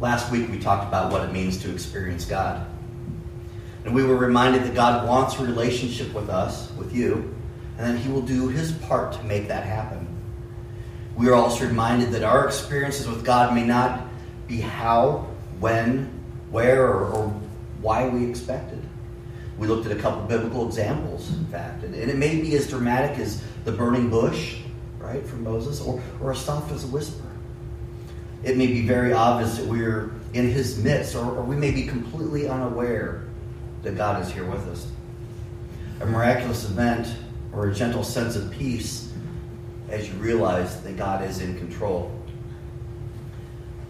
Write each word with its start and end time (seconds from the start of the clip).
Last 0.00 0.32
week 0.32 0.50
we 0.50 0.58
talked 0.58 0.88
about 0.88 1.12
what 1.12 1.22
it 1.28 1.32
means 1.32 1.62
to 1.62 1.72
experience 1.72 2.24
God. 2.24 2.66
And 3.84 3.94
we 3.94 4.02
were 4.02 4.16
reminded 4.16 4.64
that 4.64 4.74
God 4.74 5.06
wants 5.06 5.38
a 5.38 5.44
relationship 5.44 6.12
with 6.12 6.28
us, 6.28 6.72
with 6.72 6.94
you, 6.94 7.34
and 7.78 7.94
that 7.94 8.00
He 8.00 8.10
will 8.10 8.22
do 8.22 8.48
His 8.48 8.72
part 8.72 9.12
to 9.12 9.22
make 9.24 9.48
that 9.48 9.64
happen. 9.64 10.08
We 11.16 11.28
are 11.28 11.34
also 11.34 11.66
reminded 11.66 12.10
that 12.12 12.24
our 12.24 12.46
experiences 12.46 13.06
with 13.06 13.24
God 13.24 13.54
may 13.54 13.64
not 13.64 14.08
be 14.48 14.60
how, 14.60 15.28
when, 15.60 16.10
where, 16.50 16.86
or, 16.86 17.06
or 17.06 17.28
why 17.80 18.08
we 18.08 18.28
expected. 18.28 18.82
We 19.58 19.68
looked 19.68 19.86
at 19.86 19.96
a 19.96 20.00
couple 20.00 20.22
biblical 20.24 20.66
examples, 20.66 21.30
in 21.32 21.46
fact, 21.46 21.84
and, 21.84 21.94
and 21.94 22.10
it 22.10 22.16
may 22.16 22.40
be 22.40 22.56
as 22.56 22.68
dramatic 22.68 23.18
as 23.18 23.44
the 23.64 23.70
burning 23.70 24.10
bush, 24.10 24.56
right, 24.98 25.24
from 25.24 25.44
Moses, 25.44 25.80
or, 25.80 26.02
or 26.20 26.32
as 26.32 26.40
soft 26.40 26.72
as 26.72 26.82
a 26.82 26.88
whisper. 26.88 27.24
It 28.44 28.58
may 28.58 28.66
be 28.66 28.82
very 28.82 29.12
obvious 29.12 29.56
that 29.56 29.66
we're 29.66 30.12
in 30.34 30.50
his 30.50 30.78
midst, 30.82 31.14
or, 31.14 31.24
or 31.36 31.42
we 31.42 31.56
may 31.56 31.70
be 31.70 31.86
completely 31.86 32.46
unaware 32.46 33.24
that 33.82 33.96
God 33.96 34.22
is 34.22 34.30
here 34.30 34.44
with 34.44 34.66
us. 34.68 34.86
A 36.00 36.06
miraculous 36.06 36.64
event 36.64 37.14
or 37.52 37.68
a 37.68 37.74
gentle 37.74 38.04
sense 38.04 38.36
of 38.36 38.50
peace 38.50 39.12
as 39.88 40.08
you 40.08 40.14
realize 40.14 40.82
that 40.82 40.96
God 40.96 41.24
is 41.24 41.40
in 41.40 41.56
control. 41.56 42.10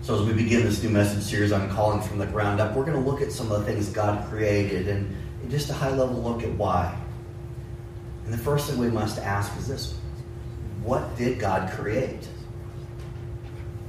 So, 0.02 0.20
as 0.20 0.26
we 0.26 0.34
begin 0.34 0.62
this 0.64 0.82
new 0.82 0.90
message 0.90 1.22
series 1.22 1.50
on 1.50 1.70
calling 1.70 2.02
from 2.02 2.18
the 2.18 2.26
ground 2.26 2.60
up, 2.60 2.76
we're 2.76 2.84
going 2.84 3.02
to 3.02 3.10
look 3.10 3.22
at 3.22 3.32
some 3.32 3.50
of 3.50 3.60
the 3.60 3.72
things 3.72 3.88
God 3.88 4.28
created 4.28 4.86
and 4.86 5.16
just 5.50 5.70
a 5.70 5.72
high 5.72 5.90
level 5.90 6.22
look 6.22 6.42
at 6.42 6.52
why. 6.52 6.96
And 8.24 8.32
the 8.32 8.38
first 8.38 8.68
thing 8.68 8.78
we 8.78 8.90
must 8.90 9.18
ask 9.18 9.56
is 9.58 9.66
this 9.66 9.94
What 10.82 11.16
did 11.16 11.40
God 11.40 11.72
create? 11.72 12.28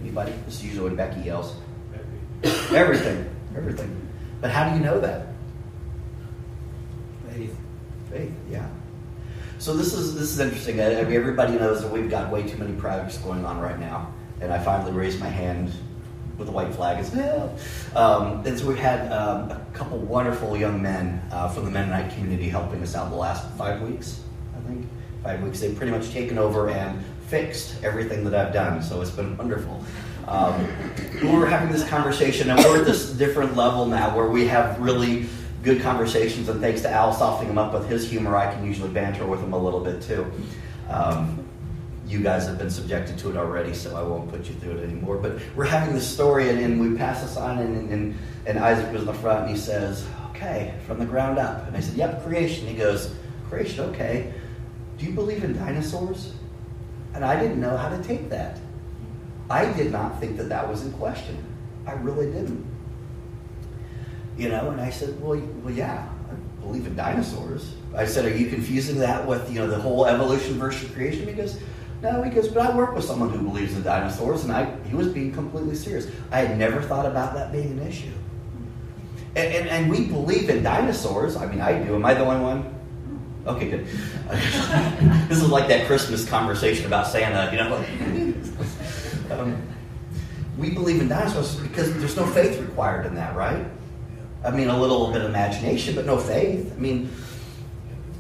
Anybody? 0.06 0.34
This 0.46 0.58
is 0.58 0.66
usually 0.66 0.90
when 0.90 0.96
Becky 0.96 1.22
yells. 1.22 1.56
Everything. 2.72 3.28
Everything. 3.58 4.08
But 4.40 4.52
how 4.52 4.70
do 4.70 4.78
you 4.78 4.86
know 4.86 5.00
that? 5.00 5.30
Faith. 7.28 7.58
Faith, 8.12 8.32
yeah. 8.48 8.70
So 9.58 9.76
this 9.76 9.94
is 9.94 10.14
this 10.14 10.30
is 10.30 10.40
interesting. 10.40 10.80
I 10.80 11.02
mean, 11.02 11.14
everybody 11.14 11.54
knows 11.54 11.82
that 11.82 11.92
we've 11.92 12.08
got 12.08 12.32
way 12.32 12.44
too 12.44 12.58
many 12.58 12.74
projects 12.74 13.18
going 13.18 13.44
on 13.46 13.60
right 13.60 13.80
now, 13.80 14.14
and 14.42 14.54
I 14.54 14.60
finally 14.60 14.92
raised 14.92 15.20
my 15.20 15.28
hand 15.28 15.72
with 16.38 16.50
a 16.50 16.52
white 16.52 16.76
flag 16.76 17.00
as 17.00 17.10
well. 17.10 17.58
um, 17.96 18.46
and 18.46 18.60
so 18.60 18.68
we've 18.68 18.78
had 18.78 19.12
um, 19.12 19.50
a 19.50 19.66
couple 19.74 19.98
wonderful 19.98 20.56
young 20.56 20.84
men 20.84 21.20
uh, 21.32 21.50
from 21.50 21.66
the 21.66 21.72
Mennonite 21.72 22.14
community 22.14 22.48
helping 22.48 22.84
us 22.84 22.94
out 22.94 23.10
the 23.10 23.16
last 23.16 23.50
five 23.58 23.82
weeks. 23.82 24.22
I 24.56 24.68
think 24.68 24.88
five 25.24 25.42
weeks. 25.42 25.62
They've 25.62 25.76
pretty 25.76 25.92
much 25.92 26.12
taken 26.12 26.38
over 26.38 26.70
and 26.70 27.04
fixed 27.28 27.76
everything 27.84 28.24
that 28.26 28.34
I've 28.34 28.54
done. 28.54 28.82
So 28.82 29.02
it's 29.02 29.12
been 29.12 29.36
wonderful. 29.38 29.84
Um, 30.28 30.68
we're 31.24 31.46
having 31.46 31.72
this 31.72 31.88
conversation, 31.88 32.50
and 32.50 32.60
we're 32.64 32.80
at 32.80 32.86
this 32.86 33.12
different 33.12 33.56
level 33.56 33.86
now 33.86 34.16
where 34.16 34.28
we 34.28 34.48
have 34.48 34.80
really 34.80 35.28
good 35.64 35.82
conversations. 35.82 36.50
And 36.50 36.62
thanks 36.62 36.82
to 36.82 36.90
Al 36.90 37.14
softening 37.14 37.52
him 37.52 37.58
up 37.58 37.74
with 37.74 37.88
his 37.88 38.10
humor, 38.10 38.36
I 38.36 38.52
can 38.54 38.66
usually 38.66 38.90
banter 38.90 39.26
with 39.26 39.42
him 39.42 39.54
a 39.54 39.58
little 39.58 39.80
bit 39.80 40.02
too. 40.02 40.32
Um, 40.90 41.44
you 42.08 42.22
guys 42.22 42.46
have 42.46 42.60
been 42.60 42.70
subjected 42.70 43.18
to 43.20 43.32
it 43.32 43.38
already, 43.38 43.74
so 43.74 43.96
I 43.96 44.04
won't 44.04 44.30
put 44.30 44.48
you 44.48 44.54
through 44.56 44.78
it 44.78 44.84
anymore. 44.84 45.18
But 45.18 45.40
we're 45.56 45.66
having 45.66 45.94
this 45.94 46.08
story, 46.08 46.50
and, 46.50 46.60
and 46.60 46.80
we 46.80 46.96
pass 46.96 47.22
this 47.22 47.38
on, 47.38 47.58
and, 47.60 47.90
and, 47.90 48.16
and 48.46 48.60
Isaac 48.60 48.92
was 48.92 49.02
in 49.02 49.08
the 49.08 49.14
front, 49.14 49.42
and 49.42 49.50
he 49.50 49.58
says, 49.58 50.08
Okay, 50.30 50.76
from 50.86 51.00
the 51.00 51.06
ground 51.06 51.40
up. 51.40 51.68
And 51.68 51.76
I 51.76 51.80
said, 51.80 51.96
Yep, 51.96 52.24
creation. 52.24 52.68
He 52.68 52.76
goes, 52.76 53.16
Creation, 53.50 53.86
okay. 53.92 54.34
Do 54.98 55.06
you 55.06 55.14
believe 55.14 55.44
in 55.44 55.54
dinosaurs? 55.54 56.34
And 57.16 57.24
I 57.24 57.40
didn't 57.40 57.62
know 57.62 57.76
how 57.76 57.90
to 57.90 58.04
take 58.04 58.30
that. 58.30 58.60
I 59.50 59.72
did 59.72 59.92
not 59.92 60.20
think 60.20 60.38
that 60.38 60.50
that 60.50 60.68
was 60.70 60.84
in 60.86 60.92
question. 60.94 61.44
I 61.88 61.94
really 61.94 62.26
didn't. 62.32 62.66
You 64.38 64.50
know, 64.50 64.70
and 64.72 64.82
I 64.82 64.90
said, 64.90 65.20
well, 65.22 65.40
well, 65.64 65.74
yeah, 65.74 66.08
I 66.30 66.62
believe 66.62 66.86
in 66.86 66.96
dinosaurs. 66.96 67.76
I 67.96 68.06
said, 68.06 68.26
are 68.26 68.36
you 68.36 68.50
confusing 68.50 69.00
that 69.00 69.26
with, 69.26 69.50
you 69.50 69.60
know, 69.60 69.68
the 69.68 69.80
whole 69.80 70.06
evolution 70.06 70.56
versus 70.60 70.92
creation? 70.92 71.26
He 71.28 71.34
goes, 71.34 71.58
no, 72.02 72.22
he 72.22 72.30
goes, 72.30 72.50
but 72.50 72.70
I 72.70 72.76
work 72.76 72.94
with 72.94 73.06
someone 73.06 73.30
who 73.30 73.42
believes 73.42 73.74
in 73.76 73.84
dinosaurs, 73.84 74.44
and 74.44 74.52
I, 74.52 74.76
he 74.88 74.96
was 74.96 75.08
being 75.08 75.32
completely 75.32 75.76
serious. 75.76 76.08
I 76.32 76.40
had 76.40 76.58
never 76.58 76.82
thought 76.82 77.06
about 77.06 77.34
that 77.36 77.54
being 77.54 77.80
an 77.80 77.88
issue. 77.88 78.12
And, 79.38 79.54
and, 79.54 79.70
and 79.70 79.90
we 79.90 80.06
believe 80.06 80.50
in 80.50 80.64
dinosaurs. 80.64 81.38
I 81.38 81.46
mean, 81.46 81.62
I 81.62 81.82
do. 81.82 81.96
Am 81.96 82.06
I 82.06 82.14
the 82.14 82.26
only 82.26 82.42
one? 82.42 82.76
Okay, 83.46 83.70
good. 83.70 83.86
this 85.30 85.42
is 85.42 85.50
like 85.50 85.68
that 85.68 85.86
Christmas 85.86 86.28
conversation 86.28 86.88
about 86.88 87.06
Santa, 87.06 87.52
you 87.52 87.60
know. 87.60 87.76
um, 89.36 89.62
we 90.58 90.72
believe 90.72 91.00
in 91.00 91.08
dinosaurs 91.08 91.56
because 91.58 91.94
there's 91.98 92.16
no 92.16 92.26
faith 92.26 92.60
required 92.60 93.06
in 93.06 93.14
that, 93.16 93.36
right? 93.36 93.64
I 94.44 94.50
mean, 94.50 94.70
a 94.70 94.80
little 94.80 95.12
bit 95.12 95.22
of 95.22 95.30
imagination, 95.30 95.94
but 95.94 96.08
no 96.08 96.18
faith. 96.18 96.74
I 96.76 96.80
mean, 96.80 97.12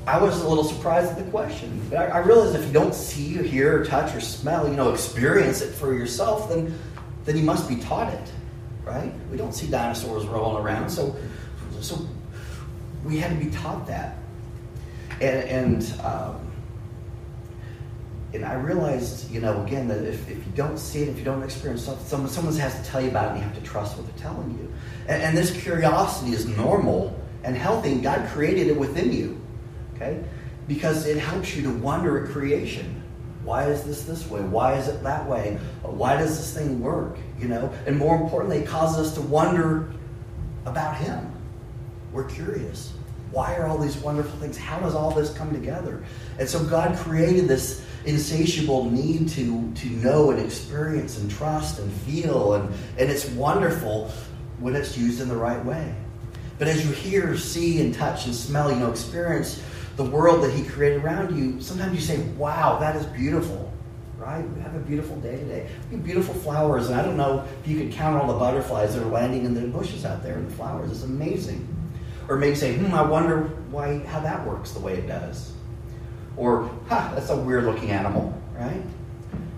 I 0.06 0.22
was 0.22 0.42
a 0.42 0.48
little 0.48 0.64
surprised 0.64 1.12
at 1.12 1.18
the 1.18 1.32
question. 1.32 1.82
But 1.90 1.98
I, 1.98 2.06
I 2.06 2.18
realized 2.20 2.56
if 2.56 2.66
you 2.66 2.74
don't 2.74 2.94
see 2.94 3.40
or 3.40 3.44
hear 3.44 3.82
or 3.82 3.86
touch 3.86 4.14
or 4.14 4.22
smell, 4.22 4.68
you 4.68 4.76
know, 4.76 4.92
experience 4.92 5.62
it 5.62 5.74
for 5.74 5.94
yourself, 5.94 6.50
then 6.50 6.78
then 7.24 7.36
you 7.36 7.44
must 7.44 7.68
be 7.68 7.78
taught 7.78 8.14
it, 8.14 8.32
right? 8.84 9.12
We 9.32 9.38
don't 9.38 9.54
see 9.54 9.68
dinosaurs 9.68 10.28
rolling 10.28 10.64
around, 10.64 10.90
so 10.90 11.16
so 11.82 12.08
we 13.04 13.18
had 13.18 13.32
to 13.40 13.44
be 13.44 13.50
taught 13.50 13.88
that 13.88 14.18
and 15.22 15.84
and, 15.84 16.02
um, 16.02 16.52
and 18.34 18.44
I 18.44 18.56
realized, 18.56 19.32
you 19.32 19.40
know, 19.40 19.64
again, 19.64 19.88
that 19.88 20.04
if, 20.04 20.30
if 20.30 20.38
you 20.38 20.52
don't 20.56 20.78
see 20.78 21.04
it, 21.04 21.10
if 21.10 21.18
you 21.18 21.24
don't 21.24 21.42
experience 21.42 21.84
something, 21.84 22.06
someone, 22.06 22.30
someone 22.30 22.56
has 22.56 22.78
to 22.80 22.86
tell 22.86 23.02
you 23.02 23.10
about 23.10 23.26
it, 23.26 23.30
and 23.30 23.38
you 23.40 23.44
have 23.44 23.56
to 23.56 23.62
trust 23.62 23.98
what 23.98 24.06
they're 24.08 24.22
telling 24.22 24.52
you. 24.52 24.74
And, 25.08 25.24
and 25.24 25.38
this 25.38 25.52
curiosity 25.62 26.34
is 26.34 26.46
normal 26.46 27.18
and 27.44 27.56
healthy, 27.56 27.94
and 27.94 28.04
God 28.04 28.28
created 28.30 28.68
it 28.68 28.78
within 28.78 29.14
you, 29.14 29.42
okay? 29.96 30.22
Because 30.68 31.06
it 31.06 31.18
helps 31.18 31.56
you 31.56 31.64
to 31.64 31.70
wonder 31.70 32.26
at 32.26 32.32
creation. 32.32 33.04
Why 33.44 33.70
is 33.70 33.84
this 33.84 34.04
this 34.04 34.28
way? 34.28 34.42
Why 34.42 34.74
is 34.74 34.88
it 34.88 35.04
that 35.04 35.26
way? 35.28 35.60
Why 35.84 36.18
does 36.18 36.36
this 36.38 36.54
thing 36.54 36.82
work? 36.82 37.18
You 37.40 37.48
know, 37.48 37.72
and 37.86 37.96
more 37.96 38.16
importantly, 38.16 38.58
it 38.58 38.68
causes 38.68 39.08
us 39.08 39.14
to 39.14 39.22
wonder 39.22 39.94
about 40.66 40.98
Him. 40.98 41.32
We're 42.12 42.28
curious. 42.28 42.94
Why 43.36 43.54
are 43.58 43.68
all 43.68 43.78
these 43.78 43.98
wonderful 43.98 44.40
things? 44.40 44.58
How 44.58 44.80
does 44.80 44.96
all 44.96 45.12
this 45.12 45.34
come 45.34 45.52
together? 45.52 46.02
And 46.40 46.48
so 46.48 46.64
God 46.64 46.98
created 46.98 47.50
this 47.50 47.86
insatiable 48.06 48.90
need 48.90 49.28
to, 49.28 49.74
to 49.74 49.90
know 49.90 50.32
and 50.32 50.40
experience 50.40 51.20
and 51.20 51.30
trust 51.30 51.80
and 51.80 51.92
feel. 51.92 52.54
And, 52.54 52.74
and 52.98 53.12
it's 53.12 53.30
wonderful 53.32 54.10
when 54.60 54.74
it's 54.74 54.98
used 54.98 55.20
in 55.20 55.28
the 55.28 55.36
right 55.36 55.64
way. 55.66 55.94
But 56.58 56.70
as 56.70 56.86
you 56.86 56.94
hear, 56.94 57.36
see, 57.36 57.82
and 57.82 57.94
touch 57.94 58.26
and 58.26 58.34
smell, 58.34 58.72
you 58.72 58.78
know, 58.78 58.90
experience 58.90 59.62
the 59.98 60.06
world 60.06 60.42
that 60.46 60.54
He 60.54 60.64
created 60.64 61.04
around 61.04 61.38
you, 61.38 61.60
sometimes 61.60 61.94
you 61.94 62.00
say, 62.00 62.22
wow, 62.38 62.80
that 62.80 62.96
is 62.96 63.06
beautiful. 63.08 63.70
Right? 64.18 64.50
We 64.50 64.62
have 64.62 64.76
a 64.76 64.80
beautiful 64.80 65.18
day 65.18 65.36
today. 65.36 65.68
We 65.90 65.98
have 65.98 66.06
beautiful 66.06 66.36
flowers, 66.36 66.88
and 66.88 66.98
I 66.98 67.04
don't 67.04 67.18
know 67.18 67.46
if 67.62 67.70
you 67.70 67.78
could 67.78 67.92
count 67.92 68.16
all 68.16 68.32
the 68.32 68.40
butterflies 68.40 68.96
that 68.96 69.04
are 69.04 69.12
landing 69.12 69.44
in 69.44 69.54
the 69.54 69.68
bushes 69.68 70.06
out 70.06 70.24
there 70.24 70.38
and 70.38 70.50
the 70.50 70.56
flowers. 70.56 70.90
It's 70.90 71.04
amazing. 71.04 71.75
Or 72.28 72.38
maybe 72.38 72.56
say, 72.56 72.76
hmm, 72.76 72.94
I 72.94 73.04
wonder 73.04 73.44
why 73.70 74.00
how 74.00 74.20
that 74.22 74.46
works 74.46 74.72
the 74.72 74.80
way 74.80 74.94
it 74.94 75.08
does. 75.08 75.54
Or, 76.38 76.70
ha, 76.88 77.12
that's 77.14 77.30
a 77.30 77.38
weird 77.38 77.66
looking 77.66 77.92
animal, 77.92 78.34
right? 78.58 78.82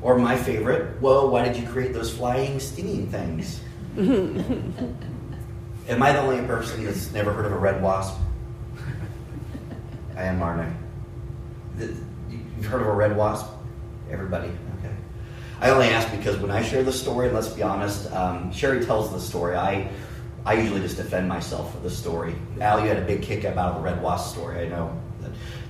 Or 0.02 0.18
my 0.18 0.38
favorite, 0.38 1.02
whoa, 1.02 1.30
why 1.30 1.44
did 1.44 1.58
you 1.58 1.68
create 1.68 1.94
those 1.94 2.16
flying, 2.16 2.60
stinging 2.60 3.08
things? 3.08 3.62
Am 3.98 4.74
I 6.04 6.12
the 6.12 6.20
only 6.20 6.46
person 6.46 6.86
that's 6.86 7.12
never 7.12 7.34
heard 7.34 7.46
of 7.46 7.54
a 7.54 7.58
red 7.58 7.82
wasp? 7.82 8.18
I 10.16 10.24
am, 10.24 10.42
aren't 10.42 10.62
I? 10.62 10.72
You've 12.30 12.66
heard 12.66 12.82
of 12.82 12.88
a 12.88 12.92
red 12.92 13.16
wasp? 13.16 13.48
Everybody? 14.12 14.50
Okay. 14.80 14.94
I 15.62 15.70
only 15.70 15.88
ask 15.88 16.12
because 16.12 16.38
when 16.38 16.52
I 16.52 16.62
share 16.62 16.84
the 16.84 16.94
story, 16.94 17.30
let's 17.30 17.50
be 17.50 17.64
honest, 17.64 18.12
um, 18.12 18.52
Sherry 18.52 18.86
tells 18.86 19.12
the 19.12 19.20
story. 19.20 19.56
I 19.56 19.90
I 20.48 20.54
usually 20.54 20.80
just 20.80 20.96
defend 20.96 21.28
myself 21.28 21.74
for 21.74 21.82
the 21.82 21.90
story. 21.90 22.34
Al, 22.62 22.80
you 22.80 22.88
had 22.88 22.98
a 22.98 23.06
big 23.06 23.22
kick 23.22 23.44
out 23.44 23.58
of 23.58 23.76
the 23.76 23.82
red 23.82 24.02
wasp 24.02 24.34
story, 24.34 24.66
I 24.66 24.70
know. 24.70 24.98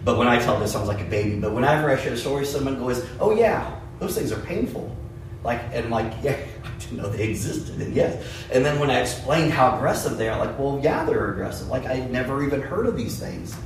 But 0.06 0.20
when 0.20 0.28
I 0.28 0.38
tell 0.38 0.60
this, 0.60 0.76
i 0.76 0.78
sounds 0.78 0.88
like 0.88 1.02
a 1.02 1.10
baby. 1.10 1.40
But 1.40 1.52
whenever 1.52 1.90
I 1.90 1.98
share 1.98 2.14
a 2.14 2.18
story, 2.18 2.46
someone 2.46 2.78
goes, 2.78 3.04
"Oh 3.20 3.36
yeah, 3.36 3.80
those 3.98 4.16
things 4.16 4.32
are 4.32 4.40
painful." 4.42 4.96
Like 5.44 5.62
and 5.72 5.90
like, 5.90 6.14
yeah, 6.22 6.38
I 6.64 6.80
didn't 6.80 6.98
know 6.98 7.10
they 7.10 7.28
existed, 7.28 7.82
and 7.82 7.96
yes. 7.96 8.24
And 8.54 8.64
then 8.64 8.80
when 8.80 8.92
I 8.92 9.02
explain 9.02 9.50
how 9.50 9.76
aggressive 9.76 10.20
they 10.20 10.30
are, 10.30 10.38
like, 10.38 10.60
well, 10.60 10.80
yeah, 10.84 11.04
they're 11.06 11.32
aggressive. 11.32 11.70
Like 11.70 11.88
I 11.88 12.02
never 12.12 12.46
even 12.46 12.62
heard 12.62 12.86
of 12.86 12.96
these 12.96 13.20
things. 13.20 13.58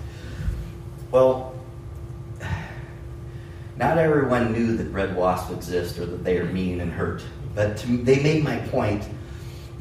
Well, 1.12 1.54
not 3.76 3.98
everyone 3.98 4.54
knew 4.54 4.78
that 4.78 4.88
red 4.92 5.14
wasps 5.14 5.52
exist 5.52 6.00
or 6.00 6.06
that 6.06 6.24
they 6.24 6.38
are 6.38 6.46
mean 6.46 6.80
and 6.80 6.90
hurt. 6.90 7.22
But 7.54 7.84
they 7.86 8.24
made 8.24 8.46
my 8.46 8.60
point 8.70 9.04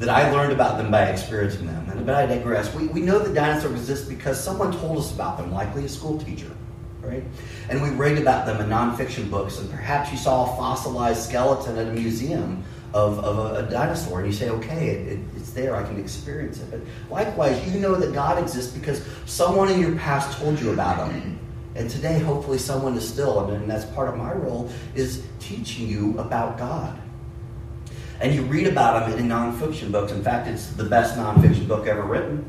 that 0.01 0.09
I 0.09 0.31
learned 0.31 0.51
about 0.51 0.79
them 0.79 0.89
by 0.89 1.03
experiencing 1.03 1.67
them. 1.67 1.87
And, 1.91 2.07
but 2.07 2.15
I 2.15 2.25
digress. 2.25 2.73
We, 2.73 2.87
we 2.87 3.01
know 3.01 3.19
that 3.19 3.35
dinosaurs 3.35 3.73
exist 3.73 4.09
because 4.09 4.43
someone 4.43 4.71
told 4.71 4.97
us 4.97 5.13
about 5.13 5.37
them, 5.37 5.51
likely 5.51 5.85
a 5.85 5.89
school 5.89 6.19
teacher, 6.19 6.51
right? 7.01 7.23
And 7.69 7.83
we 7.83 7.91
read 7.91 8.17
about 8.17 8.47
them 8.47 8.59
in 8.59 8.67
nonfiction 8.67 9.29
books, 9.29 9.59
and 9.59 9.69
perhaps 9.69 10.11
you 10.11 10.17
saw 10.17 10.51
a 10.51 10.57
fossilized 10.57 11.21
skeleton 11.21 11.77
at 11.77 11.87
a 11.87 11.91
museum 11.91 12.63
of, 12.95 13.19
of 13.19 13.37
a, 13.37 13.67
a 13.67 13.69
dinosaur 13.69 14.21
and 14.21 14.27
you 14.27 14.33
say, 14.33 14.49
okay, 14.49 14.89
it, 14.89 15.07
it, 15.13 15.19
it's 15.37 15.51
there, 15.51 15.75
I 15.75 15.83
can 15.83 15.99
experience 15.99 16.59
it. 16.59 16.71
But 16.71 16.81
likewise, 17.11 17.71
you 17.71 17.79
know 17.79 17.93
that 17.93 18.11
God 18.11 18.41
exists 18.41 18.75
because 18.75 19.05
someone 19.27 19.69
in 19.69 19.79
your 19.79 19.95
past 19.97 20.39
told 20.39 20.59
you 20.59 20.71
about 20.71 21.11
him. 21.11 21.39
And 21.75 21.89
today, 21.89 22.19
hopefully, 22.19 22.57
someone 22.57 22.97
is 22.97 23.07
still, 23.07 23.49
and 23.51 23.69
that's 23.69 23.85
part 23.85 24.09
of 24.09 24.17
my 24.17 24.33
role, 24.33 24.69
is 24.93 25.23
teaching 25.39 25.87
you 25.87 26.17
about 26.17 26.57
God. 26.57 27.00
And 28.21 28.35
you 28.35 28.43
read 28.43 28.67
about 28.67 29.09
them 29.09 29.19
in 29.19 29.27
nonfiction 29.27 29.91
books. 29.91 30.11
In 30.11 30.23
fact, 30.23 30.47
it's 30.47 30.67
the 30.67 30.83
best 30.83 31.17
nonfiction 31.17 31.67
book 31.67 31.87
ever 31.87 32.03
written. 32.03 32.47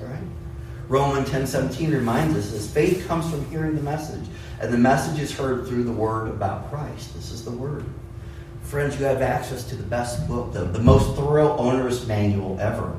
All 0.00 0.06
right? 0.06 0.22
Romans 0.88 1.30
10 1.30 1.46
17 1.46 1.90
reminds 1.90 2.36
us 2.36 2.50
this 2.50 2.70
faith 2.70 3.06
comes 3.08 3.28
from 3.30 3.44
hearing 3.50 3.74
the 3.74 3.82
message, 3.82 4.26
and 4.60 4.72
the 4.72 4.78
message 4.78 5.18
is 5.18 5.36
heard 5.36 5.66
through 5.66 5.84
the 5.84 5.92
word 5.92 6.28
about 6.28 6.70
Christ. 6.70 7.14
This 7.14 7.30
is 7.30 7.44
the 7.44 7.50
word. 7.50 7.84
Friends, 8.62 8.98
you 8.98 9.06
have 9.06 9.22
access 9.22 9.64
to 9.64 9.76
the 9.76 9.82
best 9.82 10.28
book, 10.28 10.52
the, 10.52 10.64
the 10.64 10.78
most 10.78 11.16
thorough 11.16 11.56
owner's 11.56 12.06
manual 12.06 12.60
ever, 12.60 12.94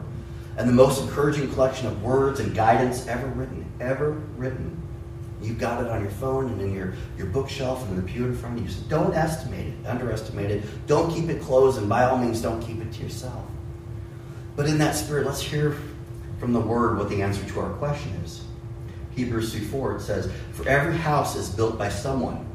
and 0.57 0.67
the 0.67 0.73
most 0.73 1.01
encouraging 1.01 1.51
collection 1.53 1.85
of 1.85 2.01
words 2.01 2.39
and 2.39 2.55
guidance 2.55 3.05
ever 3.07 3.27
written, 3.27 3.71
ever 3.79 4.11
written. 4.35 4.78
You've 5.41 5.57
got 5.57 5.83
it 5.83 5.89
on 5.89 6.01
your 6.01 6.11
phone 6.11 6.47
and 6.47 6.61
in 6.61 6.73
your, 6.73 6.93
your 7.17 7.27
bookshelf 7.27 7.81
and 7.83 7.97
in 7.97 8.05
the 8.05 8.11
pew 8.11 8.25
in 8.25 8.35
front 8.35 8.57
of 8.57 8.65
you. 8.65 8.69
So 8.69 8.81
don't 8.89 9.13
estimate 9.13 9.67
it, 9.67 9.85
underestimate 9.85 10.51
it. 10.51 10.63
Don't 10.87 11.13
keep 11.13 11.29
it 11.29 11.41
closed, 11.41 11.77
and 11.77 11.87
by 11.87 12.03
all 12.03 12.17
means, 12.17 12.41
don't 12.41 12.61
keep 12.61 12.81
it 12.81 12.91
to 12.93 13.03
yourself. 13.03 13.45
But 14.55 14.67
in 14.67 14.77
that 14.79 14.95
spirit, 14.95 15.25
let's 15.25 15.41
hear 15.41 15.77
from 16.39 16.51
the 16.51 16.59
word 16.59 16.97
what 16.97 17.09
the 17.09 17.21
answer 17.21 17.45
to 17.45 17.59
our 17.61 17.71
question 17.73 18.11
is. 18.25 18.43
Hebrews 19.15 19.53
2 19.53 19.61
4, 19.61 19.95
it 19.95 20.01
says, 20.01 20.31
For 20.51 20.67
every 20.67 20.97
house 20.97 21.35
is 21.35 21.49
built 21.49 21.77
by 21.77 21.89
someone 21.89 22.45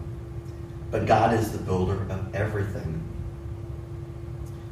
but 0.95 1.07
God 1.07 1.35
is 1.35 1.51
the 1.51 1.59
builder 1.59 2.07
of 2.09 2.33
everything. 2.37 3.03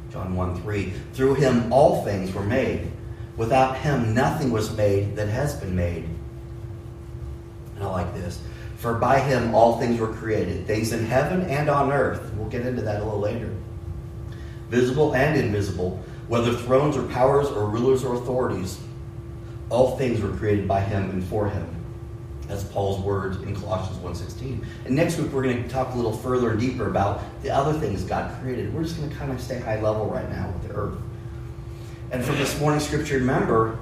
John 0.09 0.37
1 0.37 0.61
3. 0.61 0.93
Through 1.11 1.33
him 1.33 1.73
all 1.73 2.01
things 2.05 2.33
were 2.33 2.45
made. 2.45 2.89
Without 3.35 3.75
him 3.75 4.13
nothing 4.13 4.49
was 4.49 4.73
made 4.77 5.17
that 5.17 5.27
has 5.27 5.53
been 5.55 5.75
made. 5.75 6.07
I 7.83 7.89
like 7.89 8.13
this. 8.13 8.39
For 8.77 8.95
by 8.95 9.19
him 9.19 9.55
all 9.55 9.79
things 9.79 9.99
were 9.99 10.13
created, 10.13 10.67
things 10.67 10.91
in 10.91 11.05
heaven 11.05 11.41
and 11.49 11.69
on 11.69 11.91
earth. 11.91 12.33
We'll 12.35 12.49
get 12.49 12.65
into 12.65 12.81
that 12.81 13.01
a 13.01 13.03
little 13.03 13.19
later. 13.19 13.53
Visible 14.69 15.13
and 15.15 15.39
invisible, 15.39 16.03
whether 16.27 16.53
thrones 16.53 16.97
or 16.97 17.03
powers 17.03 17.47
or 17.47 17.65
rulers 17.65 18.03
or 18.03 18.15
authorities, 18.15 18.79
all 19.69 19.97
things 19.97 20.21
were 20.21 20.35
created 20.35 20.67
by 20.67 20.81
him 20.81 21.09
and 21.11 21.23
for 21.23 21.49
him. 21.49 21.67
That's 22.47 22.63
Paul's 22.65 22.99
words 23.01 23.37
in 23.43 23.55
Colossians 23.55 23.99
1.16. 23.99 24.65
And 24.85 24.95
next 24.95 25.17
week 25.17 25.31
we're 25.31 25.43
going 25.43 25.63
to 25.63 25.69
talk 25.69 25.93
a 25.93 25.95
little 25.95 26.15
further 26.15 26.51
and 26.51 26.59
deeper 26.59 26.87
about 26.87 27.21
the 27.41 27.49
other 27.49 27.73
things 27.79 28.03
God 28.03 28.37
created. 28.41 28.73
We're 28.73 28.83
just 28.83 28.97
going 28.97 29.09
to 29.09 29.15
kind 29.15 29.31
of 29.31 29.39
stay 29.39 29.59
high 29.59 29.79
level 29.79 30.07
right 30.07 30.29
now 30.29 30.51
with 30.51 30.67
the 30.67 30.75
earth. 30.75 30.97
And 32.11 32.23
from 32.23 32.37
this 32.37 32.59
morning's 32.59 32.85
scripture, 32.85 33.17
remember 33.17 33.79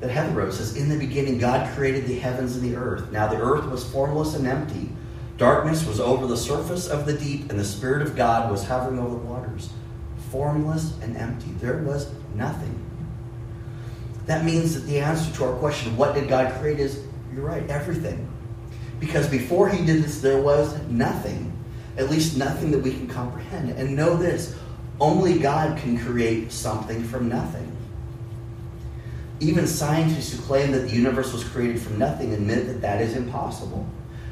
that 0.00 0.10
Heather 0.10 0.32
wrote 0.32 0.54
says, 0.54 0.76
In 0.76 0.88
the 0.88 0.98
beginning 0.98 1.38
God 1.38 1.74
created 1.74 2.06
the 2.06 2.18
heavens 2.18 2.56
and 2.56 2.64
the 2.64 2.76
earth. 2.76 3.10
Now 3.10 3.28
the 3.28 3.40
earth 3.40 3.68
was 3.70 3.90
formless 3.90 4.34
and 4.34 4.46
empty. 4.46 4.90
Darkness 5.36 5.86
was 5.86 6.00
over 6.00 6.26
the 6.26 6.36
surface 6.36 6.88
of 6.88 7.06
the 7.06 7.12
deep, 7.12 7.50
and 7.50 7.58
the 7.58 7.64
Spirit 7.64 8.02
of 8.02 8.16
God 8.16 8.50
was 8.50 8.64
hovering 8.64 8.98
over 8.98 9.10
the 9.10 9.24
waters. 9.24 9.70
Formless 10.30 10.98
and 11.00 11.16
empty. 11.16 11.50
There 11.60 11.78
was 11.78 12.10
nothing. 12.34 12.84
That 14.26 14.44
means 14.44 14.74
that 14.74 14.80
the 14.80 14.98
answer 14.98 15.32
to 15.36 15.44
our 15.44 15.54
question, 15.54 15.96
what 15.96 16.14
did 16.14 16.28
God 16.28 16.52
create, 16.60 16.80
is 16.80 17.04
you're 17.32 17.44
right, 17.44 17.68
everything. 17.70 18.28
Because 19.00 19.28
before 19.28 19.68
he 19.68 19.86
did 19.86 20.02
this, 20.02 20.20
there 20.20 20.42
was 20.42 20.76
nothing. 20.88 21.52
At 21.96 22.10
least 22.10 22.36
nothing 22.36 22.70
that 22.72 22.80
we 22.80 22.92
can 22.92 23.06
comprehend. 23.06 23.70
And 23.70 23.96
know 23.96 24.16
this 24.16 24.56
only 25.00 25.38
God 25.38 25.78
can 25.78 25.98
create 25.98 26.50
something 26.50 27.04
from 27.04 27.28
nothing. 27.28 27.77
Even 29.40 29.66
scientists 29.66 30.32
who 30.32 30.42
claim 30.42 30.72
that 30.72 30.88
the 30.88 30.94
universe 30.94 31.32
was 31.32 31.44
created 31.44 31.80
from 31.80 31.98
nothing 31.98 32.34
admit 32.34 32.66
that 32.66 32.80
that 32.80 33.00
is 33.00 33.14
impossible. 33.14 33.86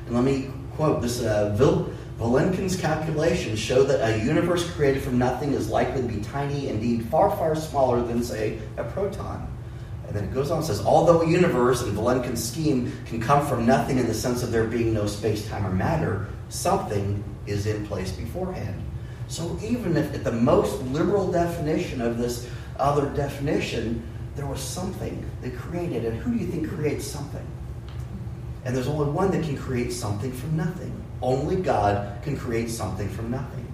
And 0.06 0.14
let 0.14 0.24
me 0.24 0.50
quote 0.74 1.00
this 1.00 1.22
uh, 1.22 1.54
Vil- 1.56 1.90
Vilenkin's 2.18 2.76
calculations 2.76 3.58
show 3.58 3.82
that 3.84 4.00
a 4.00 4.24
universe 4.24 4.68
created 4.72 5.02
from 5.02 5.18
nothing 5.18 5.52
is 5.52 5.68
likely 5.68 6.02
to 6.02 6.08
be 6.08 6.20
tiny, 6.22 6.68
indeed 6.68 7.06
far, 7.06 7.30
far 7.36 7.54
smaller 7.54 8.02
than, 8.02 8.22
say, 8.22 8.58
a 8.78 8.84
proton. 8.84 9.46
And 10.06 10.16
then 10.16 10.24
it 10.24 10.34
goes 10.34 10.50
on 10.50 10.58
and 10.58 10.66
says, 10.66 10.84
although 10.84 11.22
a 11.22 11.28
universe 11.28 11.82
in 11.82 11.90
Vilenkin's 11.90 12.42
scheme 12.42 12.92
can 13.06 13.20
come 13.20 13.46
from 13.46 13.66
nothing 13.66 13.98
in 13.98 14.06
the 14.06 14.14
sense 14.14 14.42
of 14.42 14.50
there 14.50 14.64
being 14.64 14.94
no 14.94 15.06
space, 15.06 15.46
time, 15.48 15.66
or 15.66 15.72
matter, 15.72 16.28
something 16.48 17.22
is 17.46 17.66
in 17.66 17.86
place 17.86 18.12
beforehand. 18.12 18.82
So 19.28 19.58
even 19.62 19.96
if 19.96 20.14
at 20.14 20.24
the 20.24 20.32
most 20.32 20.80
liberal 20.84 21.30
definition 21.30 22.00
of 22.00 22.18
this 22.18 22.48
other 22.78 23.10
definition, 23.10 24.02
there 24.36 24.46
was 24.46 24.60
something 24.60 25.28
that 25.40 25.56
created. 25.56 26.04
And 26.04 26.18
who 26.18 26.32
do 26.32 26.38
you 26.38 26.46
think 26.46 26.68
creates 26.68 27.06
something? 27.06 27.44
And 28.64 28.76
there's 28.76 28.88
only 28.88 29.10
one 29.10 29.30
that 29.30 29.44
can 29.44 29.56
create 29.56 29.92
something 29.92 30.32
from 30.32 30.56
nothing. 30.56 30.92
Only 31.22 31.56
God 31.56 32.22
can 32.22 32.36
create 32.36 32.70
something 32.70 33.08
from 33.08 33.30
nothing. 33.30 33.66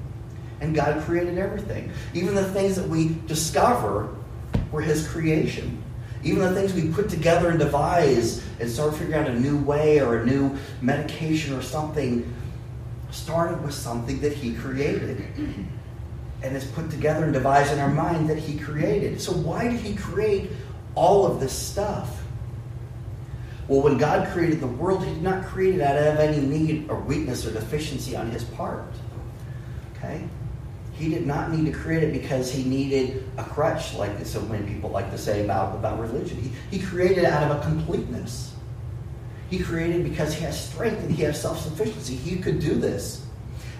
And 0.60 0.74
God 0.74 1.02
created 1.02 1.38
everything. 1.38 1.90
Even 2.14 2.34
the 2.34 2.44
things 2.44 2.76
that 2.76 2.88
we 2.88 3.16
discover 3.26 4.14
were 4.70 4.80
His 4.80 5.08
creation. 5.08 5.82
Even 6.22 6.40
the 6.40 6.54
things 6.54 6.72
we 6.72 6.88
put 6.88 7.08
together 7.08 7.50
and 7.50 7.58
devise 7.58 8.44
and 8.60 8.70
start 8.70 8.94
figuring 8.94 9.14
out 9.14 9.28
a 9.28 9.40
new 9.40 9.58
way 9.58 10.00
or 10.00 10.18
a 10.18 10.26
new 10.26 10.56
medication 10.80 11.52
or 11.54 11.62
something 11.62 12.32
started 13.10 13.60
with 13.62 13.74
something 13.74 14.20
that 14.20 14.32
He 14.32 14.54
created. 14.54 15.24
And 16.42 16.56
is 16.56 16.64
put 16.64 16.90
together 16.90 17.24
and 17.24 17.32
devised 17.32 17.72
in 17.72 17.78
our 17.78 17.90
mind 17.90 18.28
that 18.28 18.38
He 18.38 18.58
created. 18.58 19.20
So, 19.20 19.32
why 19.32 19.68
did 19.68 19.80
He 19.80 19.94
create 19.94 20.50
all 20.94 21.24
of 21.26 21.40
this 21.40 21.52
stuff? 21.52 22.22
Well, 23.68 23.80
when 23.80 23.96
God 23.96 24.28
created 24.32 24.60
the 24.60 24.66
world, 24.66 25.04
He 25.04 25.14
did 25.14 25.22
not 25.22 25.44
create 25.44 25.76
it 25.76 25.80
out 25.80 25.96
of 25.96 26.18
any 26.18 26.40
need 26.40 26.90
or 26.90 26.98
weakness 26.98 27.46
or 27.46 27.52
deficiency 27.52 28.16
on 28.16 28.30
His 28.30 28.44
part. 28.44 28.92
Okay? 29.96 30.24
He 30.94 31.08
did 31.08 31.26
not 31.26 31.50
need 31.50 31.64
to 31.66 31.72
create 31.72 32.02
it 32.02 32.12
because 32.12 32.52
he 32.52 32.64
needed 32.64 33.24
a 33.36 33.42
crutch, 33.42 33.94
like 33.94 34.24
so 34.24 34.40
many 34.42 34.66
people 34.72 34.90
like 34.90 35.10
to 35.10 35.18
say 35.18 35.44
about, 35.44 35.74
about 35.74 35.98
religion. 35.98 36.36
He, 36.40 36.78
he 36.78 36.84
created 36.84 37.24
out 37.24 37.50
of 37.50 37.58
a 37.58 37.60
completeness. 37.64 38.54
He 39.50 39.58
created 39.58 40.04
because 40.04 40.34
he 40.34 40.44
has 40.44 40.68
strength 40.68 41.00
and 41.00 41.10
he 41.10 41.22
has 41.22 41.40
self 41.40 41.60
sufficiency. 41.60 42.14
He 42.14 42.36
could 42.36 42.60
do 42.60 42.74
this. 42.74 43.21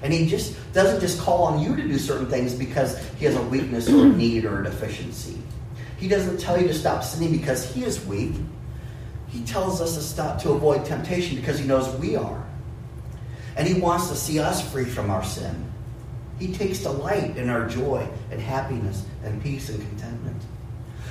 And 0.02 0.12
he 0.12 0.26
just 0.26 0.56
doesn't 0.72 1.00
just 1.00 1.20
call 1.20 1.44
on 1.44 1.60
you 1.60 1.76
to 1.76 1.82
do 1.82 1.98
certain 1.98 2.26
things 2.26 2.54
because 2.54 2.98
he 3.14 3.24
has 3.24 3.36
a 3.36 3.42
weakness 3.42 3.88
or 3.88 4.06
a 4.06 4.10
mm. 4.10 4.16
need 4.16 4.44
or 4.44 4.60
a 4.60 4.64
deficiency. 4.64 5.38
He 5.96 6.08
doesn't 6.08 6.40
tell 6.40 6.60
you 6.60 6.66
to 6.66 6.74
stop 6.74 7.04
sinning 7.04 7.36
because 7.36 7.72
he 7.72 7.84
is 7.84 8.04
weak. 8.04 8.32
He 9.28 9.44
tells 9.44 9.80
us 9.80 9.94
to 9.94 10.02
stop 10.02 10.42
to 10.42 10.50
avoid 10.50 10.84
temptation 10.84 11.36
because 11.36 11.58
he 11.58 11.66
knows 11.66 11.88
we 12.00 12.16
are. 12.16 12.44
And 13.56 13.68
he 13.68 13.80
wants 13.80 14.08
to 14.08 14.16
see 14.16 14.40
us 14.40 14.68
free 14.72 14.84
from 14.84 15.10
our 15.10 15.22
sin. 15.22 15.70
He 16.38 16.52
takes 16.52 16.78
delight 16.78 17.36
in 17.36 17.48
our 17.48 17.68
joy 17.68 18.08
and 18.30 18.40
happiness 18.40 19.06
and 19.22 19.40
peace 19.42 19.68
and 19.68 19.78
contentment. 19.78 20.42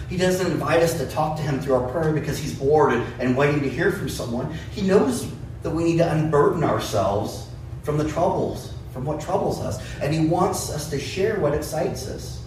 He 0.09 0.17
doesn't 0.17 0.51
invite 0.51 0.83
us 0.83 0.97
to 0.97 1.07
talk 1.07 1.37
to 1.37 1.41
him 1.41 1.61
through 1.61 1.75
our 1.75 1.89
prayer 1.89 2.11
because 2.11 2.37
he's 2.37 2.53
bored 2.53 2.91
and 3.19 3.37
waiting 3.37 3.61
to 3.61 3.69
hear 3.69 3.93
from 3.93 4.09
someone. 4.09 4.53
He 4.71 4.81
knows 4.81 5.31
that 5.61 5.69
we 5.69 5.85
need 5.85 5.99
to 5.99 6.11
unburden 6.11 6.65
ourselves 6.65 7.47
from 7.83 7.97
the 7.97 8.09
troubles, 8.09 8.73
from 8.91 9.05
what 9.05 9.21
troubles 9.21 9.59
us. 9.59 9.81
And 10.01 10.13
he 10.13 10.25
wants 10.25 10.69
us 10.69 10.89
to 10.89 10.99
share 10.99 11.39
what 11.39 11.53
excites 11.53 12.07
us. 12.07 12.43